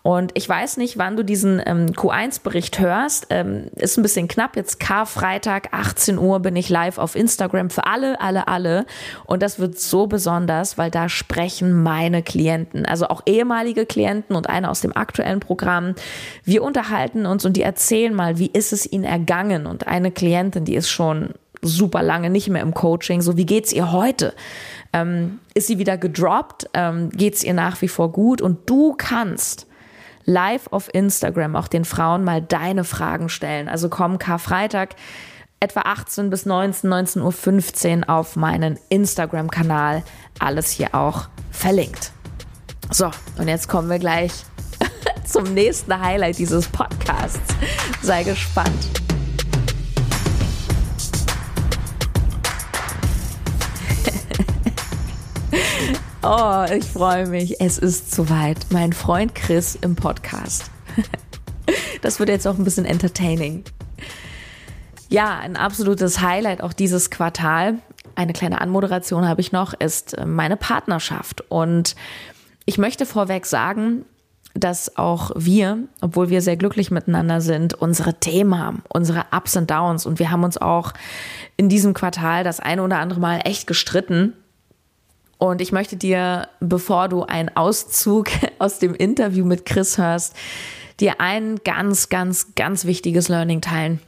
[0.03, 3.27] Und ich weiß nicht, wann du diesen ähm, Q1-Bericht hörst.
[3.31, 4.55] Ähm, ist ein bisschen knapp.
[4.55, 8.85] Jetzt Karfreitag, 18 Uhr bin ich live auf Instagram für alle, alle, alle.
[9.25, 14.47] Und das wird so besonders, weil da sprechen meine Klienten, also auch ehemalige Klienten und
[14.47, 15.95] eine aus dem aktuellen Programm.
[16.43, 19.65] Wir unterhalten uns und die erzählen mal, wie ist es ihnen ergangen.
[19.65, 21.29] Und eine Klientin, die ist schon
[21.65, 23.21] super lange nicht mehr im Coaching.
[23.21, 24.33] So, wie geht's ihr heute?
[24.95, 26.69] Ähm, ist sie wieder gedroppt?
[26.73, 28.41] Ähm, geht's ihr nach wie vor gut?
[28.41, 29.67] Und du kannst
[30.23, 33.67] live auf Instagram auch den Frauen mal deine Fragen stellen.
[33.67, 34.95] Also komm Karfreitag
[35.59, 40.03] etwa 18 bis 19, 19.15 Uhr auf meinen Instagram-Kanal.
[40.39, 42.11] Alles hier auch verlinkt.
[42.89, 44.31] So, und jetzt kommen wir gleich
[45.25, 47.53] zum nächsten Highlight dieses Podcasts.
[48.01, 49.04] Sei gespannt.
[56.27, 57.61] Oh, ich freue mich.
[57.61, 58.57] Es ist soweit.
[58.71, 60.71] Mein Freund Chris im Podcast.
[62.01, 63.63] Das wird jetzt auch ein bisschen entertaining.
[65.09, 67.79] Ja, ein absolutes Highlight auch dieses Quartal.
[68.13, 71.43] Eine kleine Anmoderation habe ich noch, ist meine Partnerschaft.
[71.49, 71.95] Und
[72.65, 74.05] ich möchte vorweg sagen,
[74.53, 79.71] dass auch wir, obwohl wir sehr glücklich miteinander sind, unsere Themen haben, unsere Ups und
[79.71, 80.05] Downs.
[80.05, 80.93] Und wir haben uns auch
[81.57, 84.33] in diesem Quartal das eine oder andere Mal echt gestritten.
[85.37, 90.35] Und ich möchte dir, bevor du einen Auszug aus dem Interview mit Chris hörst,
[90.99, 93.99] dir ein ganz, ganz, ganz wichtiges Learning teilen.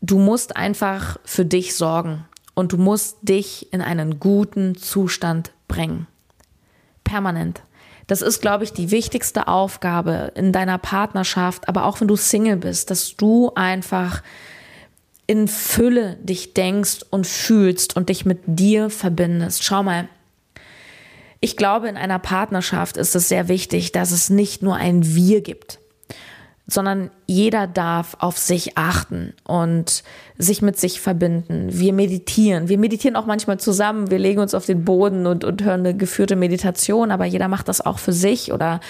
[0.00, 6.06] Du musst einfach für dich sorgen und du musst dich in einen guten Zustand bringen.
[7.04, 7.62] Permanent.
[8.06, 12.56] Das ist, glaube ich, die wichtigste Aufgabe in deiner Partnerschaft, aber auch wenn du Single
[12.56, 14.22] bist, dass du einfach
[15.28, 19.62] in Fülle dich denkst und fühlst und dich mit dir verbindest.
[19.62, 20.08] Schau mal,
[21.38, 25.42] ich glaube, in einer Partnerschaft ist es sehr wichtig, dass es nicht nur ein Wir
[25.42, 25.78] gibt
[26.70, 30.04] sondern jeder darf auf sich achten und
[30.36, 31.68] sich mit sich verbinden.
[31.70, 32.68] Wir meditieren.
[32.68, 34.10] Wir meditieren auch manchmal zusammen.
[34.10, 37.68] Wir legen uns auf den Boden und, und hören eine geführte Meditation, aber jeder macht
[37.68, 38.80] das auch für sich oder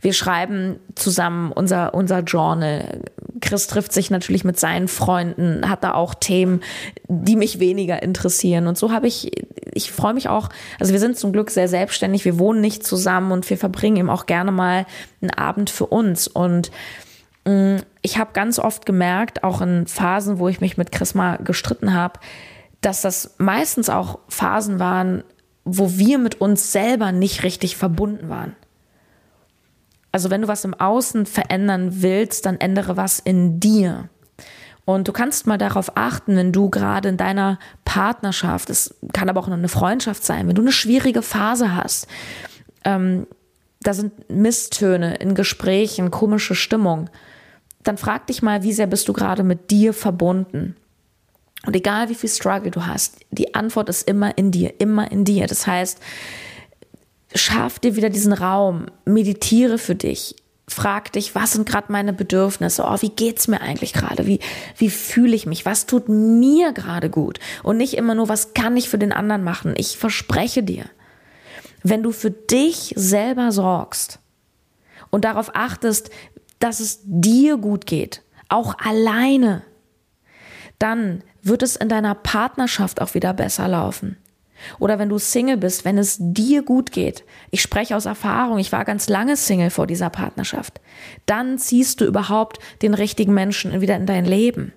[0.00, 3.02] wir schreiben zusammen unser, unser Journal.
[3.40, 6.60] Chris trifft sich natürlich mit seinen Freunden, hat da auch Themen,
[7.06, 8.66] die mich weniger interessieren.
[8.66, 9.30] Und so habe ich,
[9.74, 10.48] ich freue mich auch,
[10.80, 14.10] also wir sind zum Glück sehr selbstständig, wir wohnen nicht zusammen und wir verbringen eben
[14.10, 14.86] auch gerne mal
[15.22, 16.72] einen Abend für uns und
[18.02, 22.20] ich habe ganz oft gemerkt, auch in Phasen, wo ich mich mit Chrisma gestritten habe,
[22.80, 25.24] dass das meistens auch Phasen waren,
[25.64, 28.54] wo wir mit uns selber nicht richtig verbunden waren.
[30.12, 34.08] Also wenn du was im Außen verändern willst, dann ändere was in dir.
[34.84, 39.40] Und du kannst mal darauf achten, wenn du gerade in deiner Partnerschaft, es kann aber
[39.40, 42.06] auch eine Freundschaft sein, wenn du eine schwierige Phase hast,
[42.84, 43.26] ähm,
[43.80, 47.10] da sind Misstöne in Gesprächen, komische Stimmung,
[47.84, 50.76] dann frag dich mal, wie sehr bist du gerade mit dir verbunden?
[51.66, 55.24] Und egal wie viel Struggle du hast, die Antwort ist immer in dir, immer in
[55.24, 55.46] dir.
[55.46, 55.98] Das heißt,
[57.34, 60.36] schaff dir wieder diesen Raum, meditiere für dich,
[60.68, 62.84] frag dich, was sind gerade meine Bedürfnisse?
[62.86, 64.26] Oh, wie geht's mir eigentlich gerade?
[64.26, 64.40] Wie,
[64.76, 65.64] wie fühle ich mich?
[65.64, 67.40] Was tut mir gerade gut?
[67.62, 69.74] Und nicht immer nur, was kann ich für den anderen machen?
[69.76, 70.84] Ich verspreche dir,
[71.82, 74.18] wenn du für dich selber sorgst
[75.10, 76.10] und darauf achtest,
[76.58, 79.62] dass es dir gut geht, auch alleine,
[80.78, 84.16] dann wird es in deiner Partnerschaft auch wieder besser laufen.
[84.78, 88.72] Oder wenn du Single bist, wenn es dir gut geht, ich spreche aus Erfahrung, ich
[88.72, 90.80] war ganz lange Single vor dieser Partnerschaft,
[91.26, 94.72] dann ziehst du überhaupt den richtigen Menschen wieder in dein Leben.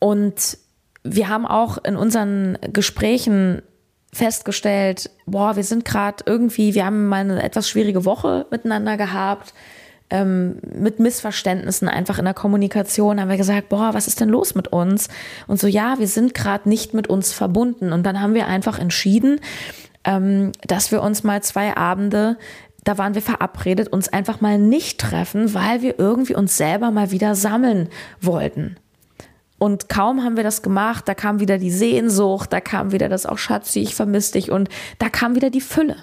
[0.00, 0.58] Und
[1.04, 3.62] wir haben auch in unseren Gesprächen
[4.16, 9.52] festgestellt, boah, wir sind gerade irgendwie, wir haben mal eine etwas schwierige Woche miteinander gehabt
[10.10, 14.54] ähm, mit Missverständnissen einfach in der Kommunikation haben wir gesagt, boah, was ist denn los
[14.54, 15.08] mit uns?
[15.46, 17.92] Und so, ja, wir sind gerade nicht mit uns verbunden.
[17.92, 19.40] Und dann haben wir einfach entschieden,
[20.04, 22.36] ähm, dass wir uns mal zwei Abende
[22.84, 27.10] da waren wir verabredet, uns einfach mal nicht treffen, weil wir irgendwie uns selber mal
[27.10, 27.88] wieder sammeln
[28.20, 28.76] wollten.
[29.58, 33.24] Und kaum haben wir das gemacht, da kam wieder die Sehnsucht, da kam wieder das
[33.24, 35.96] auch Schatzi, ich vermisse dich und da kam wieder die Fülle.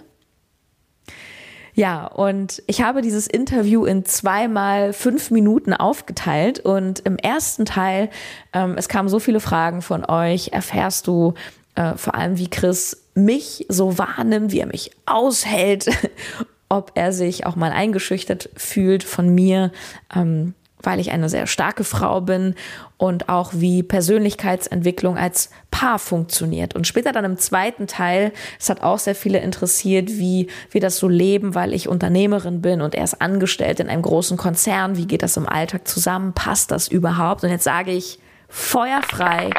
[1.75, 8.09] Ja, und ich habe dieses Interview in zweimal fünf Minuten aufgeteilt und im ersten Teil,
[8.53, 11.33] ähm, es kamen so viele Fragen von euch, erfährst du
[11.75, 15.89] äh, vor allem, wie Chris mich so wahrnimmt, wie er mich aushält,
[16.69, 19.71] ob er sich auch mal eingeschüchtert fühlt von mir.
[20.15, 22.55] Ähm, weil ich eine sehr starke Frau bin
[23.03, 26.73] und auch wie Persönlichkeitsentwicklung als Paar funktioniert.
[26.73, 30.99] Und später dann im zweiten Teil, es hat auch sehr viele interessiert, wie wir das
[30.99, 34.95] so leben, weil ich Unternehmerin bin und er ist angestellt in einem großen Konzern.
[34.95, 36.31] Wie geht das im Alltag zusammen?
[36.31, 37.43] Passt das überhaupt?
[37.43, 39.49] Und jetzt sage ich feuerfrei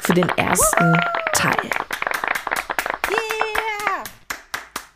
[0.00, 0.96] für den ersten
[1.34, 1.70] Teil.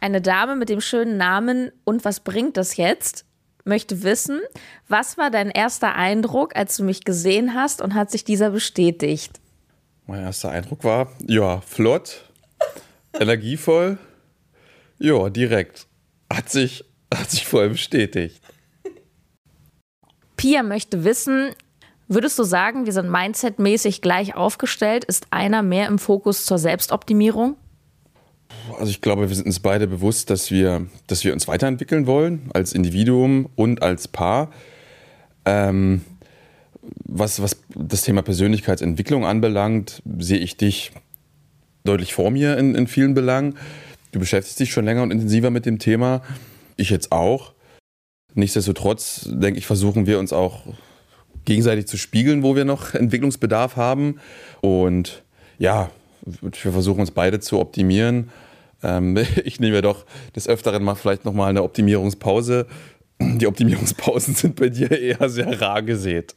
[0.01, 3.28] Eine Dame mit dem schönen Namen und was bringt das jetzt?
[3.69, 4.41] Möchte wissen,
[4.89, 9.39] was war dein erster Eindruck, als du mich gesehen hast und hat sich dieser bestätigt?
[10.07, 12.23] Mein erster Eindruck war, ja, flott,
[13.13, 13.99] energievoll,
[14.99, 15.87] ja, direkt.
[16.33, 18.41] Hat sich, hat sich voll bestätigt.
[20.37, 21.51] Pia möchte wissen,
[22.07, 25.05] würdest du sagen, wir sind mindsetmäßig gleich aufgestellt?
[25.05, 27.57] Ist einer mehr im Fokus zur Selbstoptimierung?
[28.79, 32.51] Also ich glaube, wir sind uns beide bewusst, dass wir, dass wir uns weiterentwickeln wollen,
[32.55, 34.51] als Individuum und als Paar.
[35.45, 36.03] Ähm,
[37.05, 40.93] was, was das Thema Persönlichkeitsentwicklung anbelangt, sehe ich dich
[41.85, 43.57] deutlich vor mir in, in vielen Belangen.
[44.13, 46.23] Du beschäftigst dich schon länger und intensiver mit dem Thema.
[46.77, 47.53] Ich jetzt auch.
[48.35, 50.63] Nichtsdestotrotz, denke ich, versuchen wir uns auch
[51.45, 54.21] gegenseitig zu spiegeln, wo wir noch Entwicklungsbedarf haben.
[54.61, 55.23] Und
[55.59, 55.91] ja,
[56.41, 58.31] wir versuchen uns beide zu optimieren.
[58.83, 62.67] Ähm, ich nehme ja doch des Öfteren mal vielleicht nochmal eine Optimierungspause.
[63.21, 66.37] Die Optimierungspausen sind bei dir eher sehr rar gesät.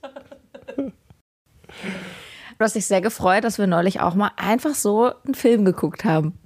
[0.75, 6.06] Du hast dich sehr gefreut, dass wir neulich auch mal einfach so einen Film geguckt
[6.06, 6.38] haben.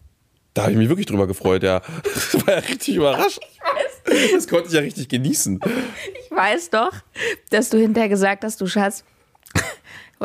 [0.54, 1.82] Da habe ich mich wirklich drüber gefreut, ja.
[2.04, 3.40] Das war ja richtig überrascht.
[3.52, 4.32] Ich weiß.
[4.34, 5.60] Das konnte ich ja richtig genießen.
[6.24, 6.94] Ich weiß doch,
[7.50, 9.04] dass du hinterher gesagt hast, du Schatz,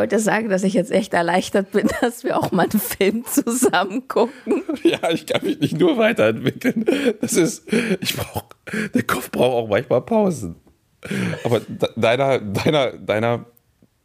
[0.00, 4.08] wollte sagen, dass ich jetzt echt erleichtert bin, dass wir auch mal einen Film zusammen
[4.08, 4.62] gucken.
[4.82, 6.86] Ja, ich kann mich nicht nur weiterentwickeln.
[7.20, 8.46] Das ist, ich brauche,
[8.94, 10.56] der Kopf braucht auch manchmal Pausen.
[11.44, 11.60] Aber
[11.96, 13.44] deiner, deiner, deiner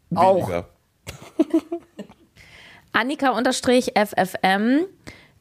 [0.10, 0.67] weniger.
[2.91, 4.86] Annika-FFM,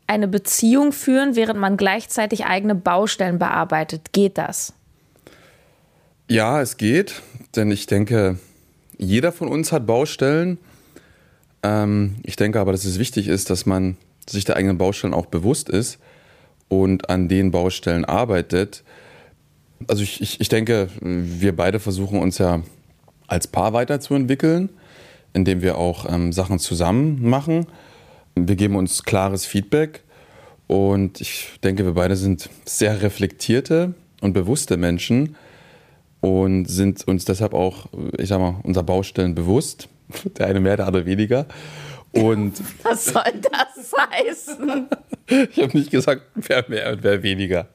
[0.06, 4.12] eine Beziehung führen, während man gleichzeitig eigene Baustellen bearbeitet.
[4.12, 4.72] Geht das?
[6.28, 7.22] Ja, es geht,
[7.56, 8.38] denn ich denke,
[8.98, 10.58] jeder von uns hat Baustellen.
[11.62, 13.96] Ähm, ich denke aber, dass es wichtig ist, dass man
[14.28, 15.98] sich der eigenen Baustellen auch bewusst ist
[16.68, 18.84] und an den Baustellen arbeitet.
[19.86, 22.62] Also ich, ich, ich denke, wir beide versuchen uns ja
[23.26, 24.70] als Paar weiterzuentwickeln,
[25.32, 27.66] indem wir auch ähm, Sachen zusammen machen.
[28.34, 30.02] Wir geben uns klares Feedback
[30.66, 35.36] und ich denke, wir beide sind sehr reflektierte und bewusste Menschen
[36.24, 39.88] und sind uns deshalb auch, ich sag mal, unserer Baustellen bewusst.
[40.38, 41.46] Der eine mehr, der andere weniger.
[42.12, 44.86] Und Was soll das heißen?
[45.50, 47.68] ich habe nicht gesagt, wer mehr und wer weniger.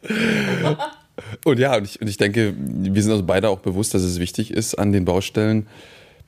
[1.45, 4.19] Und ja, und ich, und ich denke, wir sind also beide auch bewusst, dass es
[4.19, 5.67] wichtig ist, an den Baustellen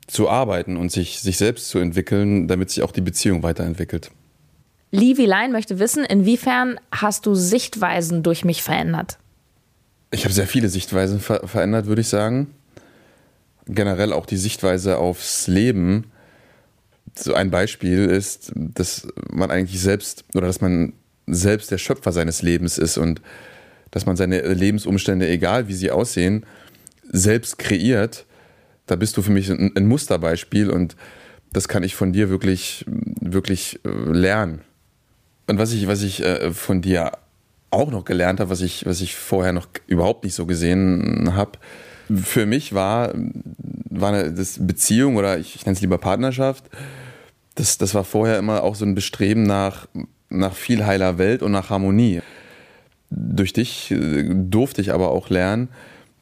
[0.06, 4.10] zu arbeiten und sich, sich selbst zu entwickeln, damit sich auch die Beziehung weiterentwickelt.
[4.92, 9.18] Livi Lein möchte wissen, inwiefern hast du Sichtweisen durch mich verändert?
[10.14, 12.54] Ich habe sehr viele Sichtweisen ver verändert, würde ich sagen.
[13.66, 16.12] Generell auch die Sichtweise aufs Leben.
[17.16, 20.92] So ein Beispiel ist, dass man eigentlich selbst oder dass man
[21.26, 23.22] selbst der Schöpfer seines Lebens ist und
[23.90, 26.44] dass man seine Lebensumstände, egal wie sie aussehen,
[27.10, 28.26] selbst kreiert.
[28.86, 30.96] Da bist du für mich ein, Musterbeispiel und
[31.52, 34.62] das kann ich von dir wirklich, wirklich äh, lernen.
[35.46, 37.12] Und was ich, was ich äh, von dir
[37.72, 41.58] auch noch gelernt habe, was ich, was ich vorher noch überhaupt nicht so gesehen habe,
[42.14, 43.12] für mich war,
[43.88, 46.64] war eine das Beziehung oder ich, ich nenne es lieber Partnerschaft,
[47.54, 49.86] das, das war vorher immer auch so ein Bestreben nach,
[50.28, 52.20] nach viel heiler Welt und nach Harmonie.
[53.10, 55.68] Durch dich äh, durfte ich aber auch lernen,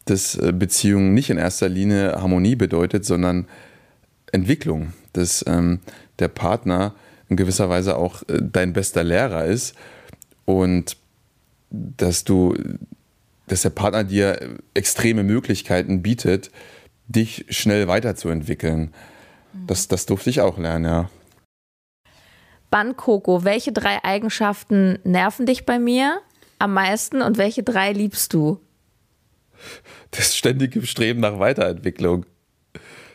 [0.04, 3.46] dass äh, Beziehung nicht in erster Linie Harmonie bedeutet, sondern
[4.32, 5.80] Entwicklung, dass ähm,
[6.18, 6.94] der Partner
[7.28, 9.74] in gewisser Weise auch äh, dein bester Lehrer ist
[10.44, 10.96] und
[11.70, 12.54] dass du,
[13.46, 16.50] dass der Partner dir extreme Möglichkeiten bietet,
[17.09, 18.92] dich schnell weiterzuentwickeln.
[19.66, 21.11] Das, das durfte ich auch lernen, ja.
[22.70, 26.20] Ban Coco, welche drei Eigenschaften nerven dich bei mir
[26.61, 28.61] am meisten und welche drei liebst du?
[30.12, 32.26] Das ständige Streben nach Weiterentwicklung.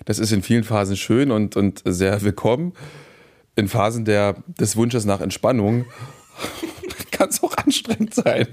[0.03, 2.73] Das ist in vielen Phasen schön und, und sehr willkommen.
[3.55, 5.85] In Phasen der, des Wunsches nach Entspannung
[7.17, 8.47] kann es auch anstrengend sein.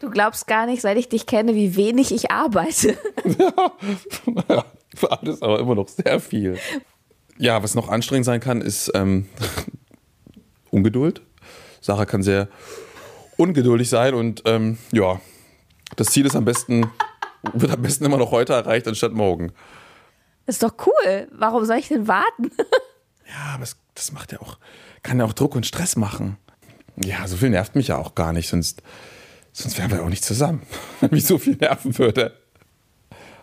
[0.00, 2.98] Du glaubst gar nicht, seit ich dich kenne, wie wenig ich arbeite.
[3.38, 3.72] Ja,
[4.26, 4.64] naja,
[5.08, 6.58] alles aber immer noch sehr viel.
[7.38, 9.28] Ja, was noch anstrengend sein kann, ist ähm,
[10.70, 11.22] Ungeduld.
[11.80, 12.48] Sarah kann sehr
[13.36, 15.20] ungeduldig sein und ähm, ja,
[15.96, 16.90] das Ziel ist am besten,
[17.52, 19.52] wird am besten immer noch heute erreicht anstatt morgen.
[20.46, 21.28] Ist doch cool.
[21.32, 22.50] Warum soll ich denn warten?
[23.28, 24.58] ja, aber es, das macht ja auch,
[25.02, 26.38] kann ja auch Druck und Stress machen.
[26.96, 28.82] Ja, so viel nervt mich ja auch gar nicht, sonst,
[29.52, 30.62] sonst wären wir auch nicht zusammen,
[31.00, 32.32] wenn mich so viel nerven würde.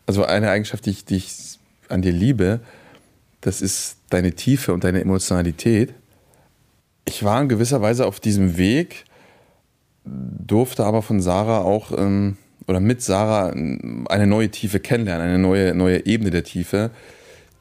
[0.06, 2.62] Also eine Eigenschaft, die ich, die ich an dir liebe,
[3.42, 5.94] das ist deine Tiefe und deine Emotionalität.
[7.06, 9.06] Ich war in gewisser Weise auf diesem Weg,
[10.04, 15.74] durfte aber von Sarah auch ähm, oder mit Sarah eine neue Tiefe kennenlernen, eine neue,
[15.74, 16.92] neue Ebene der Tiefe,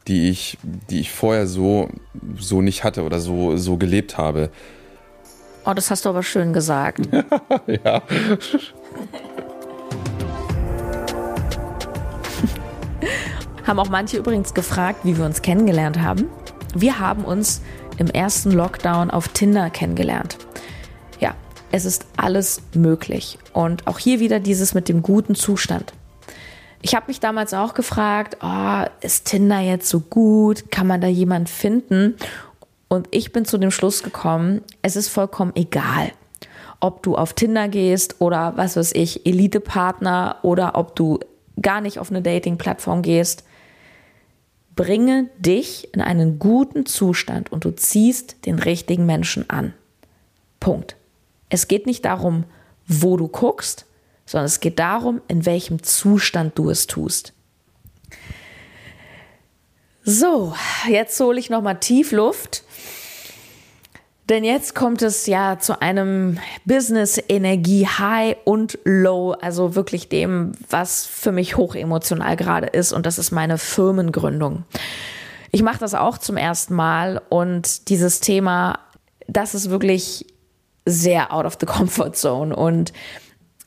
[0.06, 1.88] die ich, die ich vorher so,
[2.36, 4.50] so nicht hatte oder so, so gelebt habe.
[5.64, 7.00] Oh, das hast du aber schön gesagt.
[7.66, 8.02] ja.
[13.68, 16.26] haben auch manche übrigens gefragt, wie wir uns kennengelernt haben.
[16.74, 17.60] Wir haben uns
[17.98, 20.38] im ersten Lockdown auf Tinder kennengelernt.
[21.20, 21.34] Ja,
[21.70, 23.38] es ist alles möglich.
[23.52, 25.92] Und auch hier wieder dieses mit dem guten Zustand.
[26.80, 30.70] Ich habe mich damals auch gefragt, oh, ist Tinder jetzt so gut?
[30.70, 32.16] Kann man da jemand finden?
[32.88, 36.12] Und ich bin zu dem Schluss gekommen, es ist vollkommen egal,
[36.80, 41.20] ob du auf Tinder gehst oder was weiß ich, Elite-Partner oder ob du
[41.60, 43.44] gar nicht auf eine Dating-Plattform gehst.
[44.74, 49.74] Bringe dich in einen guten Zustand und du ziehst den richtigen Menschen an.
[50.60, 50.96] Punkt.
[51.50, 52.44] Es geht nicht darum,
[52.86, 53.86] wo du guckst,
[54.24, 57.32] sondern es geht darum, in welchem Zustand du es tust.
[60.10, 60.54] So,
[60.88, 62.64] jetzt hole ich nochmal tief Luft.
[64.30, 71.30] Denn jetzt kommt es ja zu einem Business-Energie-High und Low, also wirklich dem, was für
[71.30, 72.94] mich hochemotional gerade ist.
[72.94, 74.64] Und das ist meine Firmengründung.
[75.52, 78.78] Ich mache das auch zum ersten Mal und dieses Thema,
[79.26, 80.24] das ist wirklich
[80.86, 82.56] sehr out of the comfort zone.
[82.56, 82.94] Und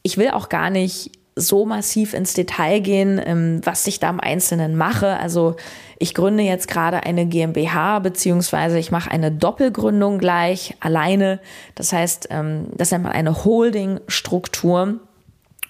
[0.01, 4.20] ich will auch gar nicht so massiv ins Detail gehen, ähm, was ich da im
[4.20, 5.17] Einzelnen mache.
[5.17, 5.56] Also
[5.98, 11.39] ich gründe jetzt gerade eine GmbH, beziehungsweise ich mache eine Doppelgründung gleich alleine.
[11.76, 15.00] Das heißt, ähm, das nennt man eine Holding-Struktur.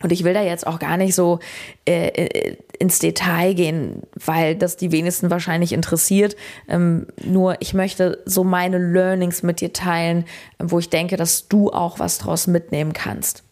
[0.02, 1.39] Und ich will da jetzt auch gar nicht so
[1.86, 6.36] äh, äh, ins Detail gehen, weil das die wenigsten wahrscheinlich interessiert.
[6.67, 10.26] Ähm, nur ich möchte so meine Learnings mit dir teilen,
[10.58, 13.43] wo ich denke, dass du auch was draus mitnehmen kannst.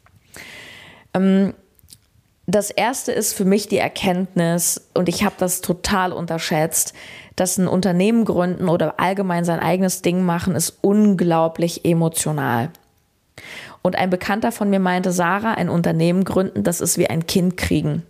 [1.14, 1.54] Ähm,
[2.52, 6.94] das erste ist für mich die Erkenntnis, und ich habe das total unterschätzt,
[7.36, 12.72] dass ein Unternehmen gründen oder allgemein sein eigenes Ding machen, ist unglaublich emotional.
[13.82, 17.56] Und ein Bekannter von mir meinte, Sarah, ein Unternehmen gründen, das ist wie ein Kind
[17.56, 18.04] kriegen.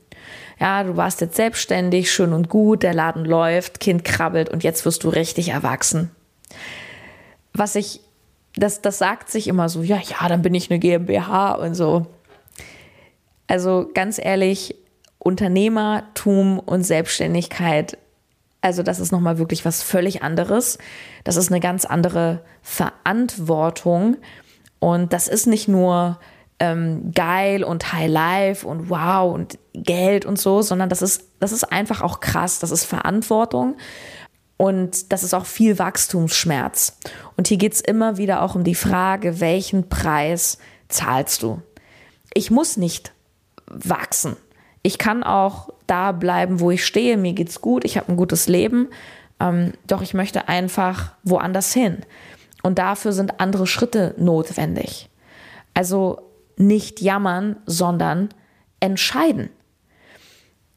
[0.60, 4.86] Ja, du warst jetzt selbstständig, schön und gut, der Laden läuft, Kind krabbelt und jetzt
[4.86, 6.12] wirst du richtig erwachsen.
[7.54, 8.02] Was ich,
[8.56, 12.08] das, das sagt sich immer so, ja, ja, dann bin ich eine GmbH und so.
[13.50, 14.76] Also ganz ehrlich,
[15.18, 17.98] Unternehmertum und Selbstständigkeit
[18.62, 20.78] Also das ist nochmal wirklich was völlig anderes.
[21.24, 24.18] Das ist eine ganz andere Verantwortung.
[24.80, 26.20] Und das ist nicht nur
[26.60, 31.52] ähm, geil und High Life und wow und Geld und so, sondern das ist, das
[31.52, 32.60] ist einfach auch krass.
[32.60, 33.78] Das ist Verantwortung.
[34.58, 36.98] Und das ist auch viel Wachstumsschmerz.
[37.36, 41.62] Und hier geht es immer wieder auch um die Frage, welchen Preis zahlst du?
[42.34, 43.14] Ich muss nicht
[43.70, 44.36] wachsen.
[44.82, 47.18] Ich kann auch da bleiben, wo ich stehe.
[47.18, 48.90] Mir geht's gut, ich habe ein gutes Leben.
[49.40, 52.00] Ähm, doch ich möchte einfach woanders hin.
[52.64, 55.10] Und dafür sind andere Schritte notwendig.
[55.74, 56.22] Also
[56.58, 58.30] nicht jammern, sondern
[58.80, 59.50] entscheiden.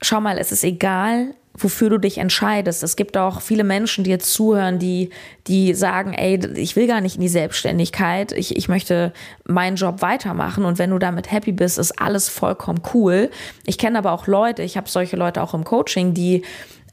[0.00, 2.82] Schau mal, es ist egal, wofür du dich entscheidest.
[2.82, 5.10] Es gibt auch viele Menschen, die jetzt zuhören, die,
[5.46, 9.12] die sagen, ey, ich will gar nicht in die Selbstständigkeit, ich, ich möchte
[9.44, 13.30] meinen Job weitermachen und wenn du damit happy bist, ist alles vollkommen cool.
[13.66, 16.42] Ich kenne aber auch Leute, ich habe solche Leute auch im Coaching, die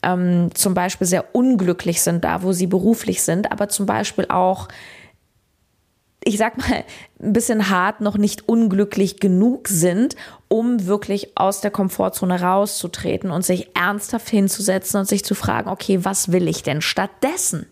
[0.02, 4.68] ähm, zum Beispiel sehr unglücklich sind da, wo sie beruflich sind, aber zum Beispiel auch
[6.22, 6.84] ich sag mal,
[7.22, 10.16] ein bisschen hart noch nicht unglücklich genug sind,
[10.48, 16.04] um wirklich aus der Komfortzone rauszutreten und sich ernsthaft hinzusetzen und sich zu fragen, okay,
[16.04, 17.66] was will ich denn stattdessen?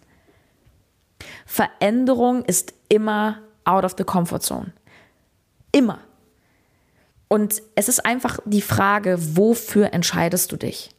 [1.44, 4.72] Veränderung ist immer out of the comfort zone.
[5.72, 6.00] Immer.
[7.28, 10.90] Und es ist einfach die Frage, wofür entscheidest du dich?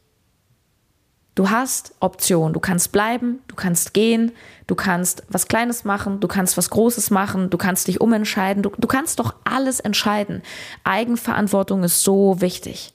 [1.34, 2.52] Du hast Optionen.
[2.52, 4.32] Du kannst bleiben, du kannst gehen,
[4.66, 8.62] du kannst was Kleines machen, du kannst was Großes machen, du kannst dich umentscheiden.
[8.62, 10.42] Du, du kannst doch alles entscheiden.
[10.84, 12.92] Eigenverantwortung ist so wichtig.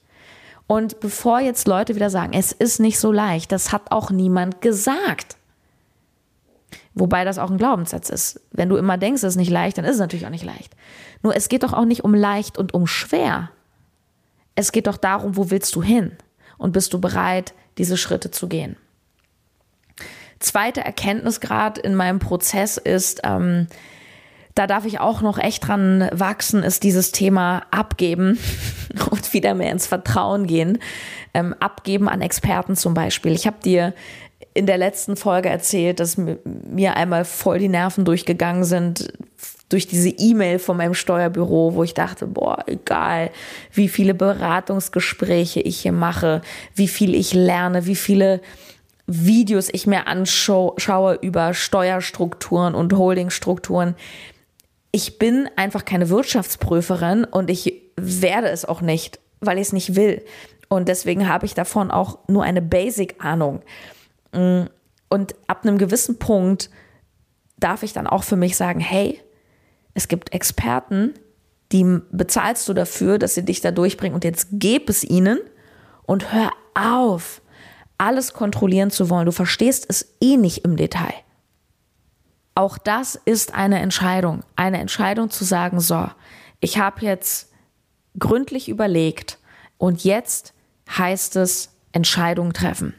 [0.68, 4.62] Und bevor jetzt Leute wieder sagen, es ist nicht so leicht, das hat auch niemand
[4.62, 5.38] gesagt.
[6.96, 8.42] Wobei das auch ein Glaubenssatz ist.
[8.52, 10.76] Wenn du immer denkst, es ist nicht leicht, dann ist es natürlich auch nicht leicht.
[11.22, 13.52] Nur es geht doch auch nicht um leicht und um schwer.
[14.56, 16.14] Es geht doch darum, wo willst du hin?
[16.58, 18.78] Und bist du bereit, diese Schritte zu gehen.
[20.40, 23.68] Zweite Erkenntnisgrad in meinem Prozess ist, ähm,
[24.54, 28.40] da darf ich auch noch echt dran wachsen, ist dieses Thema abgeben
[29.12, 30.80] und wieder mehr ins Vertrauen gehen.
[31.34, 33.34] Ähm, abgeben an Experten zum Beispiel.
[33.34, 33.94] Ich habe dir
[34.54, 39.12] in der letzten Folge erzählt, dass mir einmal voll die Nerven durchgegangen sind
[39.70, 43.32] durch diese E-Mail von meinem Steuerbüro, wo ich dachte, boah, egal,
[43.74, 46.42] wie viele Beratungsgespräche ich hier mache,
[46.76, 48.42] wie viel ich lerne, wie viele
[49.08, 53.96] Videos ich mir anschaue über Steuerstrukturen und Holdingstrukturen.
[54.92, 59.96] Ich bin einfach keine Wirtschaftsprüferin und ich werde es auch nicht, weil ich es nicht
[59.96, 60.24] will.
[60.70, 63.62] Und deswegen habe ich davon auch nur eine Basic-Ahnung.
[64.32, 66.70] Und ab einem gewissen Punkt
[67.58, 69.22] darf ich dann auch für mich sagen, hey,
[69.96, 71.16] es gibt Experten,
[71.72, 75.40] die bezahlst du dafür, dass sie dich da durchbringen und jetzt gib es ihnen
[76.04, 77.42] und hör auf,
[77.98, 79.26] alles kontrollieren zu wollen.
[79.26, 81.14] Du verstehst es eh nicht im Detail.
[82.54, 84.44] Auch das ist eine Entscheidung.
[84.56, 86.08] Eine Entscheidung zu sagen, so,
[86.60, 87.52] ich habe jetzt
[88.20, 89.40] gründlich überlegt
[89.78, 90.54] und jetzt
[90.90, 92.94] heißt es Entscheidung treffen.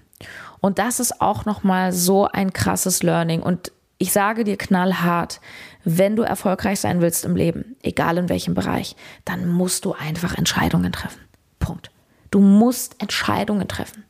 [0.61, 3.43] Und das ist auch nochmal so ein krasses Learning.
[3.43, 5.41] Und ich sage dir knallhart,
[5.89, 10.37] wenn du erfolgreich sein willst im Leben, egal in welchem Bereich, dann musst du einfach
[10.37, 11.21] Entscheidungen treffen.
[11.61, 11.93] Punkt.
[12.33, 14.05] Du musst Entscheidungen treffen.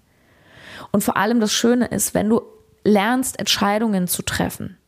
[0.91, 2.41] Und vor allem das Schöne ist, wenn du
[2.83, 4.79] lernst, Entscheidungen zu treffen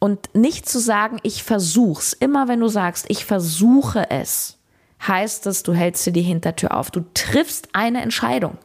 [0.00, 2.14] und nicht zu sagen, ich versuch's.
[2.14, 4.58] Immer wenn du sagst, ich versuche es,
[5.06, 6.90] heißt es, du hältst dir die Hintertür auf.
[6.90, 8.58] Du triffst eine Entscheidung.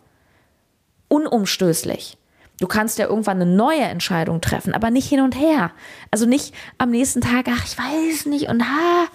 [1.07, 2.17] Unumstößlich.
[2.59, 5.71] Du kannst ja irgendwann eine neue Entscheidung treffen, aber nicht hin und her.
[6.11, 9.07] Also nicht am nächsten Tag, ach, ich weiß nicht und ha,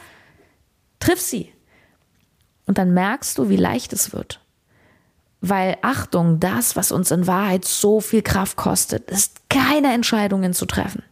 [0.99, 1.53] triff sie.
[2.67, 4.41] Und dann merkst du, wie leicht es wird.
[5.41, 10.67] Weil Achtung, das, was uns in Wahrheit so viel Kraft kostet, ist keine Entscheidungen zu
[10.67, 11.03] treffen.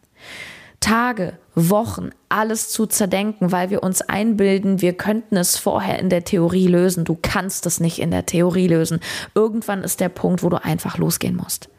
[0.81, 6.25] Tage, Wochen, alles zu zerdenken, weil wir uns einbilden, wir könnten es vorher in der
[6.25, 7.05] Theorie lösen.
[7.05, 9.01] Du kannst es nicht in der Theorie lösen.
[9.35, 11.71] Irgendwann ist der Punkt, wo du einfach losgehen musst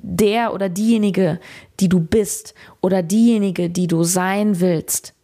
[0.00, 1.38] der oder diejenige,
[1.80, 5.14] die du bist oder diejenige, die du sein willst,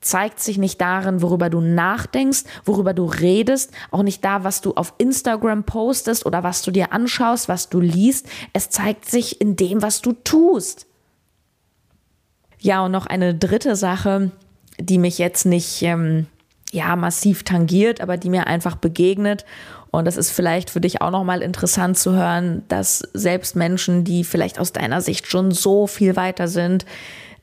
[0.00, 4.74] zeigt sich nicht darin, worüber du nachdenkst, worüber du redest, auch nicht da, was du
[4.74, 8.28] auf Instagram postest oder was du dir anschaust, was du liest.
[8.52, 10.86] Es zeigt sich in dem, was du tust.
[12.60, 14.30] Ja, und noch eine dritte Sache,
[14.78, 16.26] die mich jetzt nicht ähm,
[16.70, 19.44] ja massiv tangiert, aber die mir einfach begegnet
[19.96, 24.24] und das ist vielleicht für dich auch nochmal interessant zu hören, dass selbst Menschen, die
[24.24, 26.84] vielleicht aus deiner Sicht schon so viel weiter sind,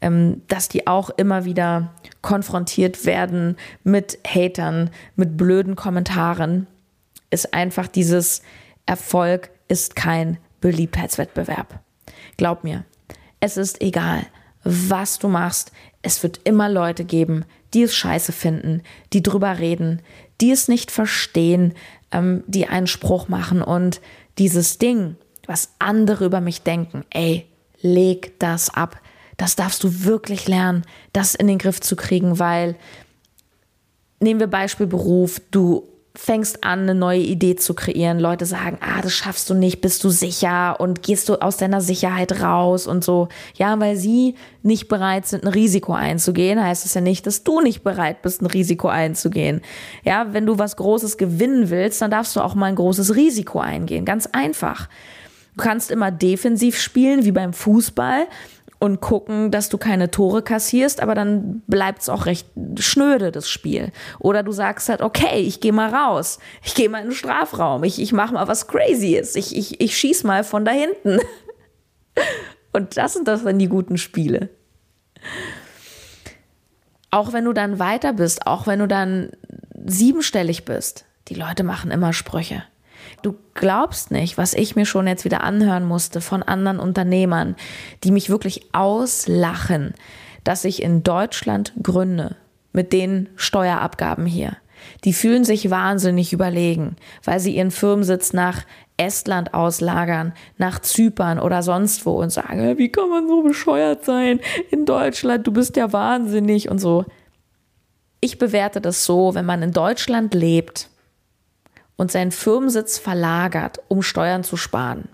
[0.01, 6.67] ähm, dass die auch immer wieder konfrontiert werden mit Hatern, mit blöden Kommentaren,
[7.31, 8.43] ist einfach dieses
[8.85, 11.79] Erfolg ist kein Beliebtheitswettbewerb.
[12.37, 12.85] Glaub mir,
[13.39, 14.27] es ist egal,
[14.63, 15.71] was du machst.
[16.03, 20.03] Es wird immer Leute geben, die es scheiße finden, die drüber reden,
[20.41, 21.73] die es nicht verstehen,
[22.13, 23.99] ähm, die einen Spruch machen und
[24.37, 27.45] dieses Ding, was andere über mich denken, ey,
[27.81, 28.99] leg das ab.
[29.37, 32.75] Das darfst du wirklich lernen, das in den Griff zu kriegen, weil
[34.19, 38.19] nehmen wir Beispiel Beruf, du fängst an, eine neue Idee zu kreieren.
[38.19, 41.81] Leute sagen, ah, das schaffst du nicht, bist du sicher und gehst du aus deiner
[41.81, 43.29] Sicherheit raus und so.
[43.55, 47.61] Ja, weil sie nicht bereit sind, ein Risiko einzugehen, heißt es ja nicht, dass du
[47.61, 49.61] nicht bereit bist, ein Risiko einzugehen.
[50.03, 53.59] Ja, wenn du was Großes gewinnen willst, dann darfst du auch mal ein großes Risiko
[53.59, 54.05] eingehen.
[54.05, 54.89] Ganz einfach.
[55.57, 58.27] Du kannst immer defensiv spielen, wie beim Fußball
[58.83, 63.47] und gucken, dass du keine Tore kassierst, aber dann bleibt es auch recht schnöde, das
[63.47, 63.93] Spiel.
[64.19, 67.85] Oder du sagst halt, okay, ich gehe mal raus, ich gehe mal in den Strafraum,
[67.85, 71.21] ich, ich mache mal was Crazyes, ich, ich, ich schieß mal von da hinten.
[72.73, 74.49] Und das sind das dann die guten Spiele.
[77.09, 79.29] Auch wenn du dann weiter bist, auch wenn du dann
[79.85, 82.63] siebenstellig bist, die Leute machen immer Sprüche.
[83.23, 87.55] Du glaubst nicht, was ich mir schon jetzt wieder anhören musste von anderen Unternehmern,
[88.03, 89.93] die mich wirklich auslachen,
[90.43, 92.35] dass ich in Deutschland gründe
[92.73, 94.57] mit den Steuerabgaben hier.
[95.05, 98.63] Die fühlen sich wahnsinnig überlegen, weil sie ihren Firmensitz nach
[98.97, 104.41] Estland auslagern, nach Zypern oder sonst wo und sagen, wie kann man so bescheuert sein
[104.69, 107.05] in Deutschland, du bist ja wahnsinnig und so.
[108.19, 110.89] Ich bewerte das so, wenn man in Deutschland lebt,
[111.95, 115.09] und seinen Firmensitz verlagert, um Steuern zu sparen.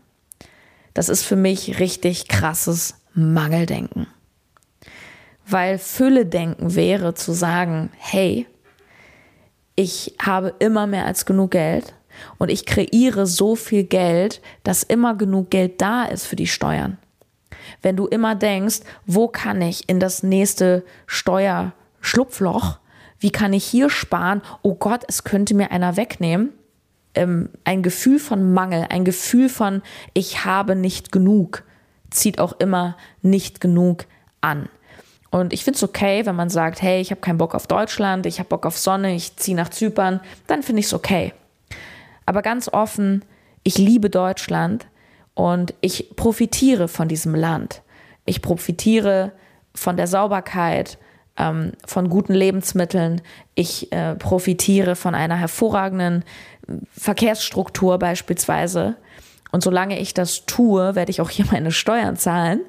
[0.94, 4.08] Das ist für mich richtig krasses Mangeldenken.
[5.46, 8.46] Weil Fülle-Denken wäre zu sagen, hey,
[9.76, 11.94] ich habe immer mehr als genug Geld
[12.38, 16.98] und ich kreiere so viel Geld, dass immer genug Geld da ist für die Steuern.
[17.82, 22.80] Wenn du immer denkst, wo kann ich in das nächste Steuerschlupfloch,
[23.20, 24.42] wie kann ich hier sparen?
[24.62, 26.54] Oh Gott, es könnte mir einer wegnehmen
[27.16, 29.82] ähm, ein Gefühl von Mangel, ein Gefühl von
[30.14, 31.64] ich habe nicht genug,
[32.10, 34.06] zieht auch immer nicht genug
[34.42, 34.70] an.
[35.32, 38.26] Und ich finde es okay, wenn man sagt, hey, ich habe keinen Bock auf Deutschland,
[38.26, 41.34] ich habe Bock auf Sonne, ich ziehe nach Zypern, dann finde ich es okay.
[42.26, 43.24] Aber ganz offen,
[43.64, 44.88] ich liebe Deutschland
[45.36, 47.84] und ich profitiere von diesem Land.
[48.26, 49.32] Ich profitiere
[49.76, 50.98] von der Sauberkeit,
[51.40, 53.22] ähm, von guten Lebensmitteln.
[53.56, 56.24] Ich äh, profitiere von einer hervorragenden
[56.96, 58.96] Verkehrsstruktur beispielsweise.
[59.52, 62.62] Und solange ich das tue, werde ich auch hier meine Steuern zahlen.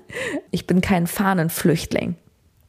[0.50, 2.16] Ich bin kein Fahnenflüchtling.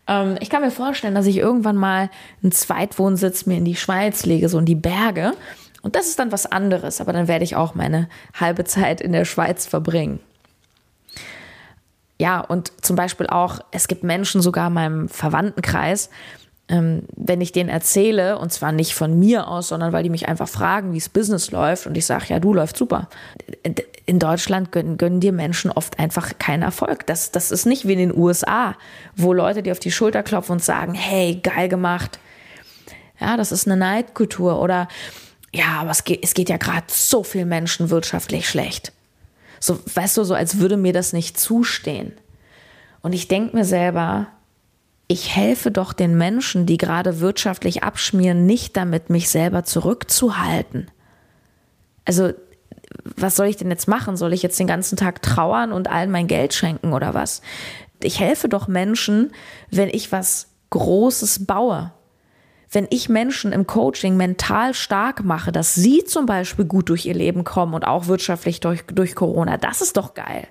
[0.07, 2.09] Ähm, ich kann mir vorstellen, dass ich irgendwann mal
[2.43, 5.33] einen Zweitwohnsitz mir in die Schweiz lege, so in die Berge.
[5.81, 9.13] Und das ist dann was anderes, aber dann werde ich auch meine halbe Zeit in
[9.13, 10.19] der Schweiz verbringen.
[12.22, 16.11] Ja, und zum Beispiel auch, es gibt Menschen sogar in meinem Verwandtenkreis,
[16.67, 20.28] ähm, wenn ich denen erzähle, und zwar nicht von mir aus, sondern weil die mich
[20.28, 23.09] einfach fragen, wie es Business läuft, und ich sage, ja, du läuft super.
[24.05, 27.07] In Deutschland gönnen, gönnen dir Menschen oft einfach keinen Erfolg.
[27.07, 28.76] Das, das ist nicht wie in den USA,
[29.15, 32.19] wo Leute dir auf die Schulter klopfen und sagen, hey, geil gemacht.
[33.19, 34.61] Ja, das ist eine Neidkultur.
[34.61, 34.89] Oder
[35.51, 38.93] ja, aber es geht, es geht ja gerade so vielen Menschen wirtschaftlich schlecht.
[39.62, 42.14] So, weißt du, so als würde mir das nicht zustehen.
[43.01, 44.28] Und ich denke mir selber,
[45.07, 50.89] ich helfe doch den Menschen, die gerade wirtschaftlich abschmieren, nicht damit, mich selber zurückzuhalten.
[52.05, 52.34] Also,
[53.03, 54.18] was soll ich denn jetzt machen?
[54.18, 57.41] Soll ich jetzt den ganzen Tag trauern und allen mein Geld schenken oder was?
[58.01, 59.32] Ich helfe doch Menschen,
[59.70, 61.91] wenn ich was Großes baue
[62.72, 67.13] wenn ich Menschen im Coaching mental stark mache, dass sie zum Beispiel gut durch ihr
[67.13, 70.47] Leben kommen und auch wirtschaftlich durch, durch Corona, das ist doch geil.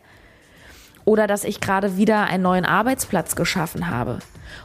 [1.06, 4.18] Oder dass ich gerade wieder einen neuen Arbeitsplatz geschaffen habe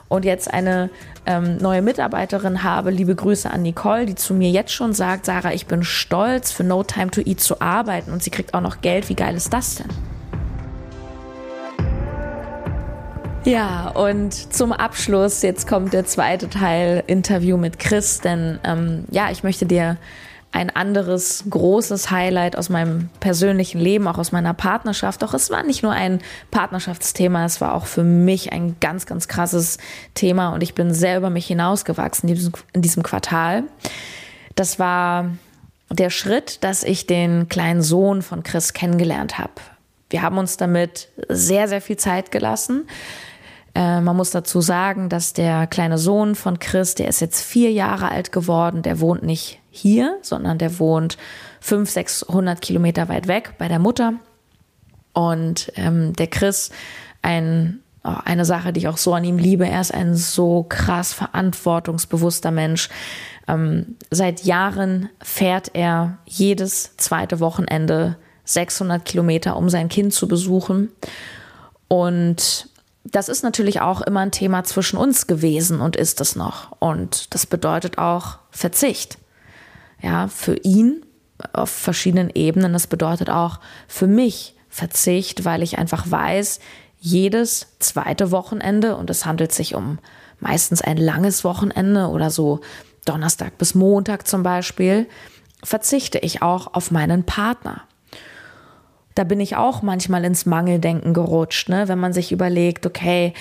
[0.09, 0.89] und jetzt eine
[1.25, 2.91] ähm, neue Mitarbeiterin habe.
[2.91, 6.65] Liebe Grüße an Nicole, die zu mir jetzt schon sagt, Sarah, ich bin stolz, für
[6.65, 9.07] No Time to Eat zu arbeiten und sie kriegt auch noch Geld.
[9.07, 10.14] Wie geil ist das denn?
[13.45, 19.29] Ja, und zum Abschluss, jetzt kommt der zweite Teil, Interview mit Chris, denn ähm, ja,
[19.29, 19.97] ich möchte dir
[20.51, 25.21] ein anderes großes Highlight aus meinem persönlichen Leben, auch aus meiner Partnerschaft.
[25.21, 29.27] Doch es war nicht nur ein Partnerschaftsthema, es war auch für mich ein ganz, ganz
[29.27, 29.77] krasses
[30.15, 33.65] Thema und ich bin sehr über mich hinausgewachsen in diesem, Quartal.
[34.55, 35.29] Das war
[35.91, 39.53] der Schritt, dass ich den kleinen Sohn von Chris kennengelernt habe.
[40.09, 42.87] Wir haben uns damit sehr, sehr viel Zeit gelassen.
[43.75, 47.71] Äh, man muss dazu sagen, dass der kleine Sohn von Chris, der ist jetzt vier
[47.71, 51.17] Jahre alt geworden, der wohnt nicht hier, sondern der wohnt
[51.59, 54.13] 500, 600 Kilometer weit weg bei der Mutter.
[55.13, 56.71] Und ähm, der Chris,
[57.21, 60.63] ein, oh, eine Sache, die ich auch so an ihm liebe, er ist ein so
[60.63, 62.89] krass verantwortungsbewusster Mensch.
[63.47, 70.91] Ähm, seit Jahren fährt er jedes zweite Wochenende 600 Kilometer, um sein Kind zu besuchen.
[71.87, 72.69] Und
[73.05, 76.71] das ist natürlich auch immer ein Thema zwischen uns gewesen und ist es noch.
[76.79, 79.19] Und das bedeutet auch Verzicht.
[80.01, 81.05] Ja, für ihn
[81.53, 82.73] auf verschiedenen Ebenen.
[82.73, 86.59] Das bedeutet auch für mich Verzicht, weil ich einfach weiß,
[86.99, 89.99] jedes zweite Wochenende, und es handelt sich um
[90.39, 92.61] meistens ein langes Wochenende oder so
[93.05, 95.07] Donnerstag bis Montag zum Beispiel,
[95.63, 97.83] verzichte ich auch auf meinen Partner
[99.15, 101.87] da bin ich auch manchmal ins Mangeldenken gerutscht, ne?
[101.87, 103.33] wenn man sich überlegt, okay,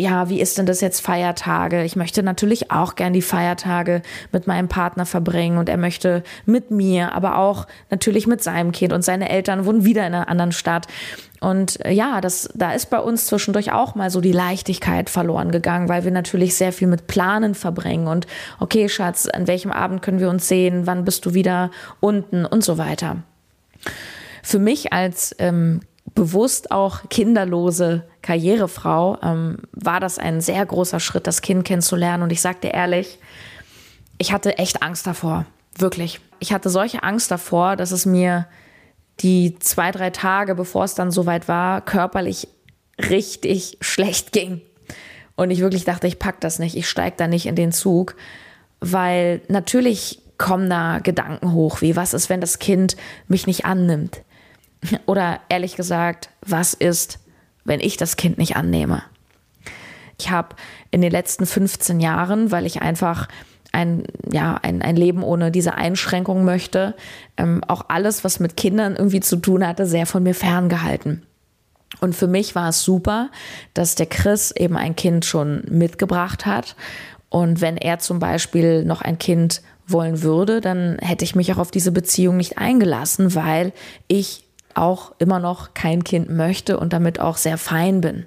[0.00, 1.82] ja, wie ist denn das jetzt Feiertage?
[1.82, 6.70] Ich möchte natürlich auch gern die Feiertage mit meinem Partner verbringen und er möchte mit
[6.70, 10.52] mir, aber auch natürlich mit seinem Kind und seine Eltern wohnen wieder in einer anderen
[10.52, 10.86] Stadt.
[11.40, 15.50] Und äh, ja, das, da ist bei uns zwischendurch auch mal so die Leichtigkeit verloren
[15.50, 18.28] gegangen, weil wir natürlich sehr viel mit Planen verbringen und
[18.60, 20.86] okay, Schatz, an welchem Abend können wir uns sehen?
[20.86, 23.16] Wann bist du wieder unten und so weiter
[24.42, 25.80] für mich als ähm,
[26.14, 32.22] bewusst auch kinderlose Karrierefrau ähm, war das ein sehr großer Schritt, das Kind kennenzulernen.
[32.22, 33.18] Und ich sagte ehrlich,
[34.18, 35.46] ich hatte echt Angst davor.
[35.76, 36.20] Wirklich.
[36.40, 38.46] Ich hatte solche Angst davor, dass es mir
[39.20, 42.48] die zwei, drei Tage, bevor es dann soweit war, körperlich
[42.98, 44.60] richtig schlecht ging.
[45.36, 48.16] Und ich wirklich dachte, ich pack das nicht, ich steig da nicht in den Zug,
[48.80, 54.22] weil natürlich kommen da Gedanken hoch, wie was ist, wenn das Kind mich nicht annimmt?
[55.06, 57.20] Oder ehrlich gesagt, was ist,
[57.64, 59.02] wenn ich das Kind nicht annehme?
[60.18, 60.56] Ich habe
[60.90, 63.28] in den letzten 15 Jahren, weil ich einfach
[63.72, 66.94] ein, ja, ein, ein Leben ohne diese Einschränkung möchte,
[67.36, 71.22] ähm, auch alles, was mit Kindern irgendwie zu tun hatte, sehr von mir ferngehalten.
[72.00, 73.30] Und für mich war es super,
[73.74, 76.76] dass der Chris eben ein Kind schon mitgebracht hat.
[77.28, 81.58] Und wenn er zum Beispiel noch ein Kind wollen würde, dann hätte ich mich auch
[81.58, 83.72] auf diese Beziehung nicht eingelassen, weil
[84.06, 84.44] ich
[84.78, 88.26] auch immer noch kein Kind möchte und damit auch sehr fein bin.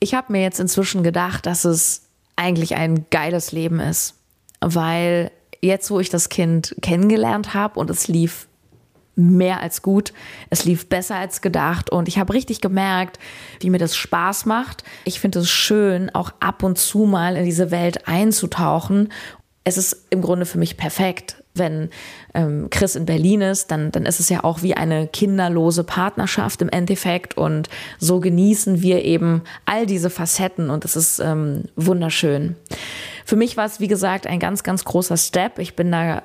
[0.00, 4.14] Ich habe mir jetzt inzwischen gedacht, dass es eigentlich ein geiles Leben ist,
[4.60, 5.30] weil
[5.60, 8.46] jetzt, wo ich das Kind kennengelernt habe und es lief
[9.16, 10.12] mehr als gut.
[10.50, 13.18] Es lief besser als gedacht und ich habe richtig gemerkt,
[13.60, 14.84] wie mir das Spaß macht.
[15.04, 19.12] Ich finde es schön, auch ab und zu mal in diese Welt einzutauchen.
[19.64, 21.90] Es ist im Grunde für mich perfekt wenn
[22.34, 26.62] ähm, Chris in Berlin ist, dann, dann ist es ja auch wie eine kinderlose Partnerschaft
[26.62, 27.36] im Endeffekt.
[27.36, 32.56] Und so genießen wir eben all diese Facetten und es ist ähm, wunderschön.
[33.26, 35.58] Für mich war es, wie gesagt, ein ganz, ganz großer Step.
[35.58, 36.22] Ich bin da äh,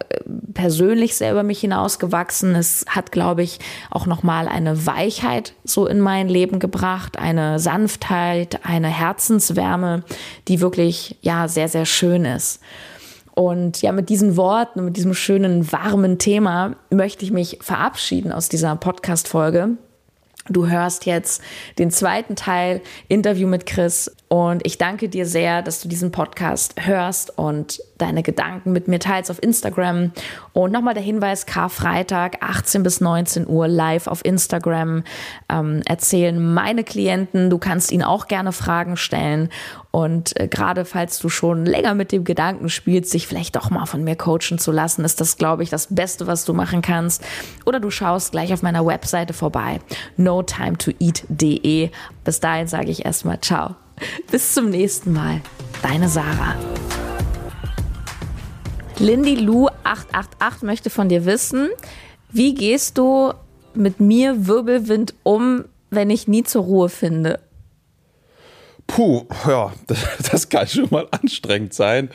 [0.53, 2.53] persönlich sehr über mich hinausgewachsen.
[2.53, 3.57] Es hat, glaube ich,
[3.89, 10.03] auch nochmal eine Weichheit so in mein Leben gebracht, eine Sanftheit, eine Herzenswärme,
[10.47, 12.59] die wirklich, ja, sehr, sehr schön ist.
[13.41, 18.31] Und ja, mit diesen Worten und mit diesem schönen, warmen Thema möchte ich mich verabschieden
[18.31, 19.77] aus dieser Podcast-Folge.
[20.47, 21.41] Du hörst jetzt
[21.79, 26.75] den zweiten Teil Interview mit Chris und ich danke dir sehr, dass du diesen Podcast
[26.79, 30.13] hörst und deine Gedanken mit mir teilst auf Instagram.
[30.53, 35.03] Und nochmal der Hinweis, Karfreitag, 18 bis 19 Uhr live auf Instagram
[35.49, 37.49] ähm, erzählen meine Klienten.
[37.49, 39.49] Du kannst ihnen auch gerne Fragen stellen.
[39.91, 43.85] Und äh, gerade falls du schon länger mit dem Gedanken spielst, sich vielleicht doch mal
[43.85, 47.21] von mir coachen zu lassen, ist das, glaube ich, das Beste, was du machen kannst.
[47.65, 49.81] Oder du schaust gleich auf meiner Webseite vorbei,
[50.15, 51.89] notimetoeat.de.
[52.23, 53.75] Bis dahin sage ich erstmal ciao.
[54.31, 55.41] Bis zum nächsten Mal.
[55.81, 56.55] Deine Sarah.
[58.99, 61.69] Lindy Lou 888 möchte von dir wissen,
[62.31, 63.33] wie gehst du
[63.73, 67.39] mit mir Wirbelwind um, wenn ich nie zur Ruhe finde?
[68.87, 69.99] Puh, ja, das,
[70.31, 72.09] das, kann schon mal anstrengend sein.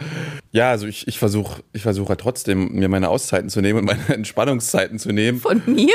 [0.53, 3.85] Ja, also ich, ich versuche ich versuch halt trotzdem, mir meine Auszeiten zu nehmen und
[3.87, 5.41] meine Entspannungszeiten zu nehmen.
[5.41, 5.95] Von mir?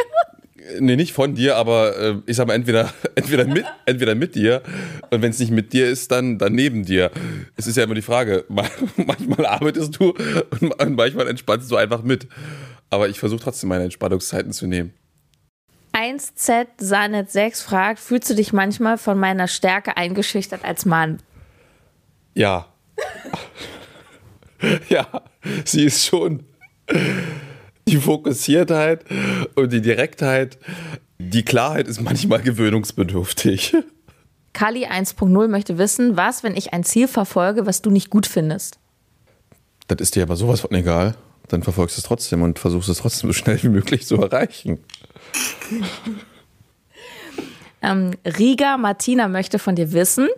[0.80, 4.62] Nee, nicht von dir, aber äh, ich sag mal, entweder, entweder, mit, entweder mit dir
[5.10, 7.12] und wenn es nicht mit dir ist, dann, dann neben dir.
[7.56, 10.14] Es ist ja immer die Frage, manchmal arbeitest du
[10.80, 12.28] und manchmal entspannst du einfach mit.
[12.90, 14.94] Aber ich versuche trotzdem meine Entspannungszeiten zu nehmen.
[15.94, 21.22] 1Z Sanet 6 fragt, fühlst du dich manchmal von meiner Stärke eingeschüchtert als Mann?
[22.34, 22.68] Ja.
[24.90, 25.08] ja,
[25.66, 26.44] sie ist schon
[27.92, 29.06] die Fokussiertheit
[29.56, 30.58] und die Direktheit.
[31.20, 33.76] Die Klarheit ist manchmal gewöhnungsbedürftig.
[34.54, 38.80] Kali 1.0 möchte wissen, was, wenn ich ein Ziel verfolge, was du nicht gut findest?
[39.88, 41.16] Das ist dir aber sowas von egal.
[41.48, 44.80] dann verfolgst du es trotzdem und versuchst es trotzdem so schnell wie möglich zu erreichen.
[47.82, 50.30] Ähm, Riga Martina möchte von dir wissen,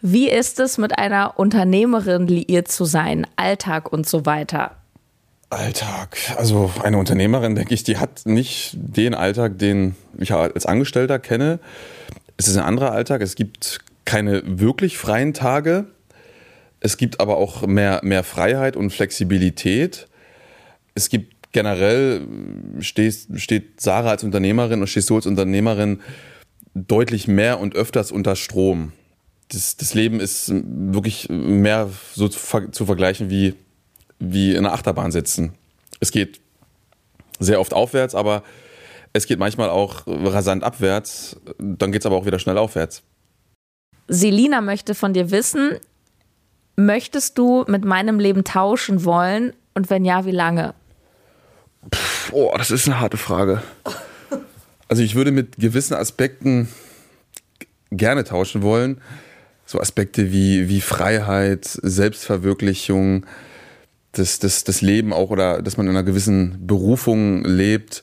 [0.00, 4.76] wie ist es mit einer Unternehmerin liiert zu sein, Alltag und so weiter?
[5.50, 6.18] Alltag.
[6.36, 11.60] Also eine Unternehmerin, denke ich, die hat nicht den Alltag, den ich als Angestellter kenne.
[12.36, 13.20] Es ist ein anderer Alltag.
[13.20, 15.86] Es gibt keine wirklich freien Tage.
[16.80, 20.08] Es gibt aber auch mehr, mehr Freiheit und Flexibilität.
[20.94, 22.26] Es gibt generell,
[22.80, 26.00] steht, steht Sarah als Unternehmerin und stehst du als Unternehmerin
[26.74, 28.92] deutlich mehr und öfters unter Strom.
[29.48, 33.54] Das, das Leben ist wirklich mehr so zu, zu vergleichen wie,
[34.18, 35.54] wie in einer Achterbahn sitzen.
[36.00, 36.40] Es geht
[37.38, 38.42] sehr oft aufwärts, aber
[39.12, 41.36] es geht manchmal auch rasant abwärts.
[41.58, 43.02] Dann geht es aber auch wieder schnell aufwärts.
[44.08, 45.78] Selina möchte von dir wissen,
[46.76, 50.74] möchtest du mit meinem Leben tauschen wollen und wenn ja, wie lange?
[51.90, 53.62] Puh, oh, das ist eine harte Frage.
[54.88, 56.68] Also ich würde mit gewissen Aspekten
[57.90, 59.00] gerne tauschen wollen.
[59.64, 63.26] So Aspekte wie, wie Freiheit, Selbstverwirklichung,
[64.18, 68.02] das, das, das Leben auch oder dass man in einer gewissen Berufung lebt,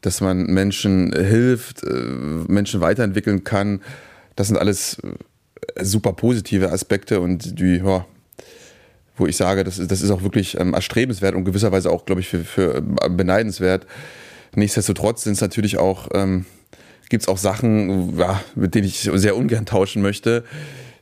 [0.00, 3.80] dass man Menschen hilft, äh, Menschen weiterentwickeln kann.
[4.36, 8.06] Das sind alles äh, super positive Aspekte und die, ja,
[9.16, 12.20] wo ich sage, das ist, das ist auch wirklich ähm, erstrebenswert und gewisserweise auch, glaube
[12.20, 13.86] ich, für, für äh, beneidenswert.
[14.54, 16.46] Nichtsdestotrotz sind es natürlich auch, ähm,
[17.08, 20.44] gibt es auch Sachen, ja, mit denen ich sehr ungern tauschen möchte.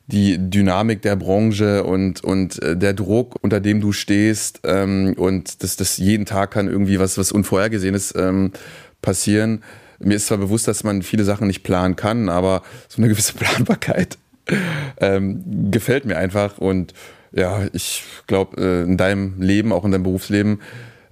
[0.07, 5.63] Die Dynamik der Branche und, und äh, der Druck, unter dem du stehst ähm, und
[5.63, 8.51] das, das jeden Tag kann irgendwie was, was Unvorhergesehenes ähm,
[9.01, 9.63] passieren.
[9.99, 13.33] Mir ist zwar bewusst, dass man viele Sachen nicht planen kann, aber so eine gewisse
[13.33, 14.17] Planbarkeit
[14.99, 16.93] ähm, gefällt mir einfach und
[17.31, 20.61] ja, ich glaube, äh, in deinem Leben, auch in deinem Berufsleben,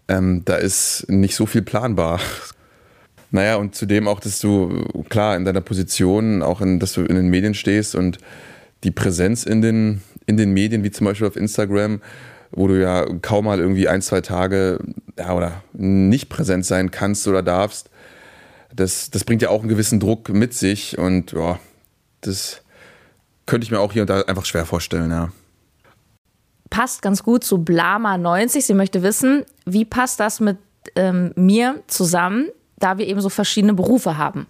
[0.08, 2.20] ähm, da ist nicht so viel planbar.
[3.32, 7.16] Naja, und zudem auch, dass du, klar, in deiner Position, auch in, dass du in
[7.16, 8.18] den Medien stehst und
[8.86, 12.02] die Präsenz in den, in den Medien, wie zum Beispiel auf Instagram,
[12.52, 14.80] wo du ja kaum mal irgendwie ein, zwei Tage
[15.20, 17.90] ja, oder nicht präsent sein kannst oder darfst,
[18.74, 21.60] das, das bringt ja auch einen gewissen Druck mit sich und ja,
[22.22, 22.62] das
[23.46, 25.32] könnte ich mir auch hier und da einfach schwer vorstellen, ja
[26.70, 28.62] passt ganz gut zu Blama90.
[28.62, 30.58] Sie möchte wissen, wie passt das mit
[30.96, 34.46] ähm, mir zusammen, da wir eben so verschiedene Berufe haben?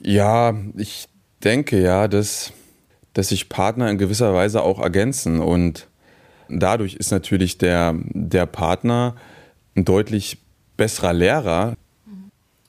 [0.00, 1.06] Ja, ich
[1.44, 2.52] denke ja, dass,
[3.14, 5.88] dass sich Partner in gewisser Weise auch ergänzen und
[6.48, 9.16] dadurch ist natürlich der, der Partner
[9.76, 10.38] ein deutlich
[10.76, 11.74] besserer Lehrer.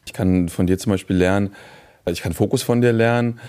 [0.06, 1.54] Ich kann von dir zum Beispiel lernen,
[2.06, 3.40] ich kann Fokus von dir lernen,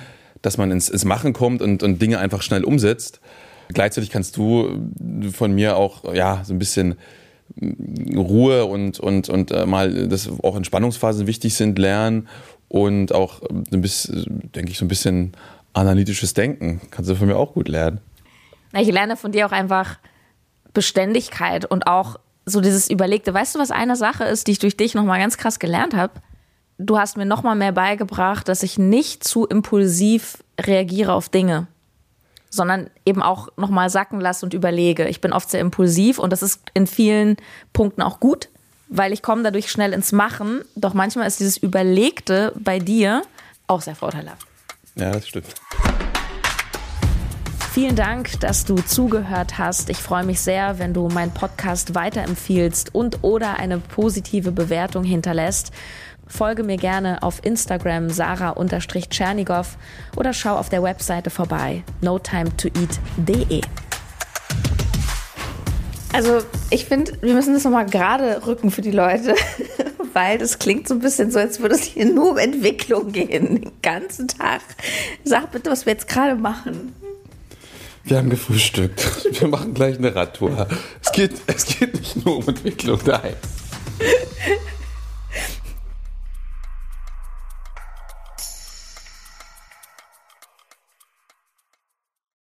[0.43, 3.21] dass man ins, ins Machen kommt und, und Dinge einfach schnell umsetzt.
[3.69, 4.91] Gleichzeitig kannst du
[5.33, 6.97] von mir auch ja so ein bisschen
[8.15, 12.29] Ruhe und, und, und äh, mal, dass auch Entspannungsphasen wichtig sind, lernen
[12.69, 15.33] und auch ein bisschen, denke ich, so ein bisschen
[15.73, 16.81] analytisches Denken.
[16.91, 18.01] Kannst du von mir auch gut lernen.
[18.73, 19.99] Ich lerne von dir auch einfach
[20.73, 23.35] Beständigkeit und auch so dieses Überlegte.
[23.35, 26.15] Weißt du, was eine Sache ist, die ich durch dich nochmal ganz krass gelernt habe?
[26.79, 31.67] Du hast mir nochmal mehr beigebracht, dass ich nicht zu impulsiv reagiere auf Dinge
[32.51, 35.09] sondern eben auch nochmal sacken lasse und überlege.
[35.09, 37.37] Ich bin oft sehr impulsiv und das ist in vielen
[37.73, 38.49] Punkten auch gut,
[38.89, 40.63] weil ich komme dadurch schnell ins Machen.
[40.75, 43.23] Doch manchmal ist dieses Überlegte bei dir
[43.69, 44.50] auch sehr vorteilhaft.
[45.01, 45.55] Ja, das stimmt.
[47.73, 49.89] Vielen Dank, dass du zugehört hast.
[49.89, 55.73] Ich freue mich sehr, wenn du meinen Podcast weiterempfiehlst und oder eine positive Bewertung hinterlässt.
[56.27, 59.79] Folge mir gerne auf Instagram sarah-tschernigow
[60.17, 63.63] oder schau auf der Webseite vorbei notimetoeat.de.
[66.13, 69.35] Also ich finde, wir müssen das nochmal gerade rücken für die Leute,
[70.13, 73.63] weil das klingt so ein bisschen so, als würde es hier nur um Entwicklung gehen.
[73.63, 74.61] Den ganzen Tag.
[75.25, 76.95] Sag bitte, was wir jetzt gerade machen.
[78.05, 79.41] Wir haben gefrühstückt.
[79.41, 80.67] Wir machen gleich eine Radtour.
[81.03, 83.35] Es geht, es geht nicht nur um Entwicklung, nein.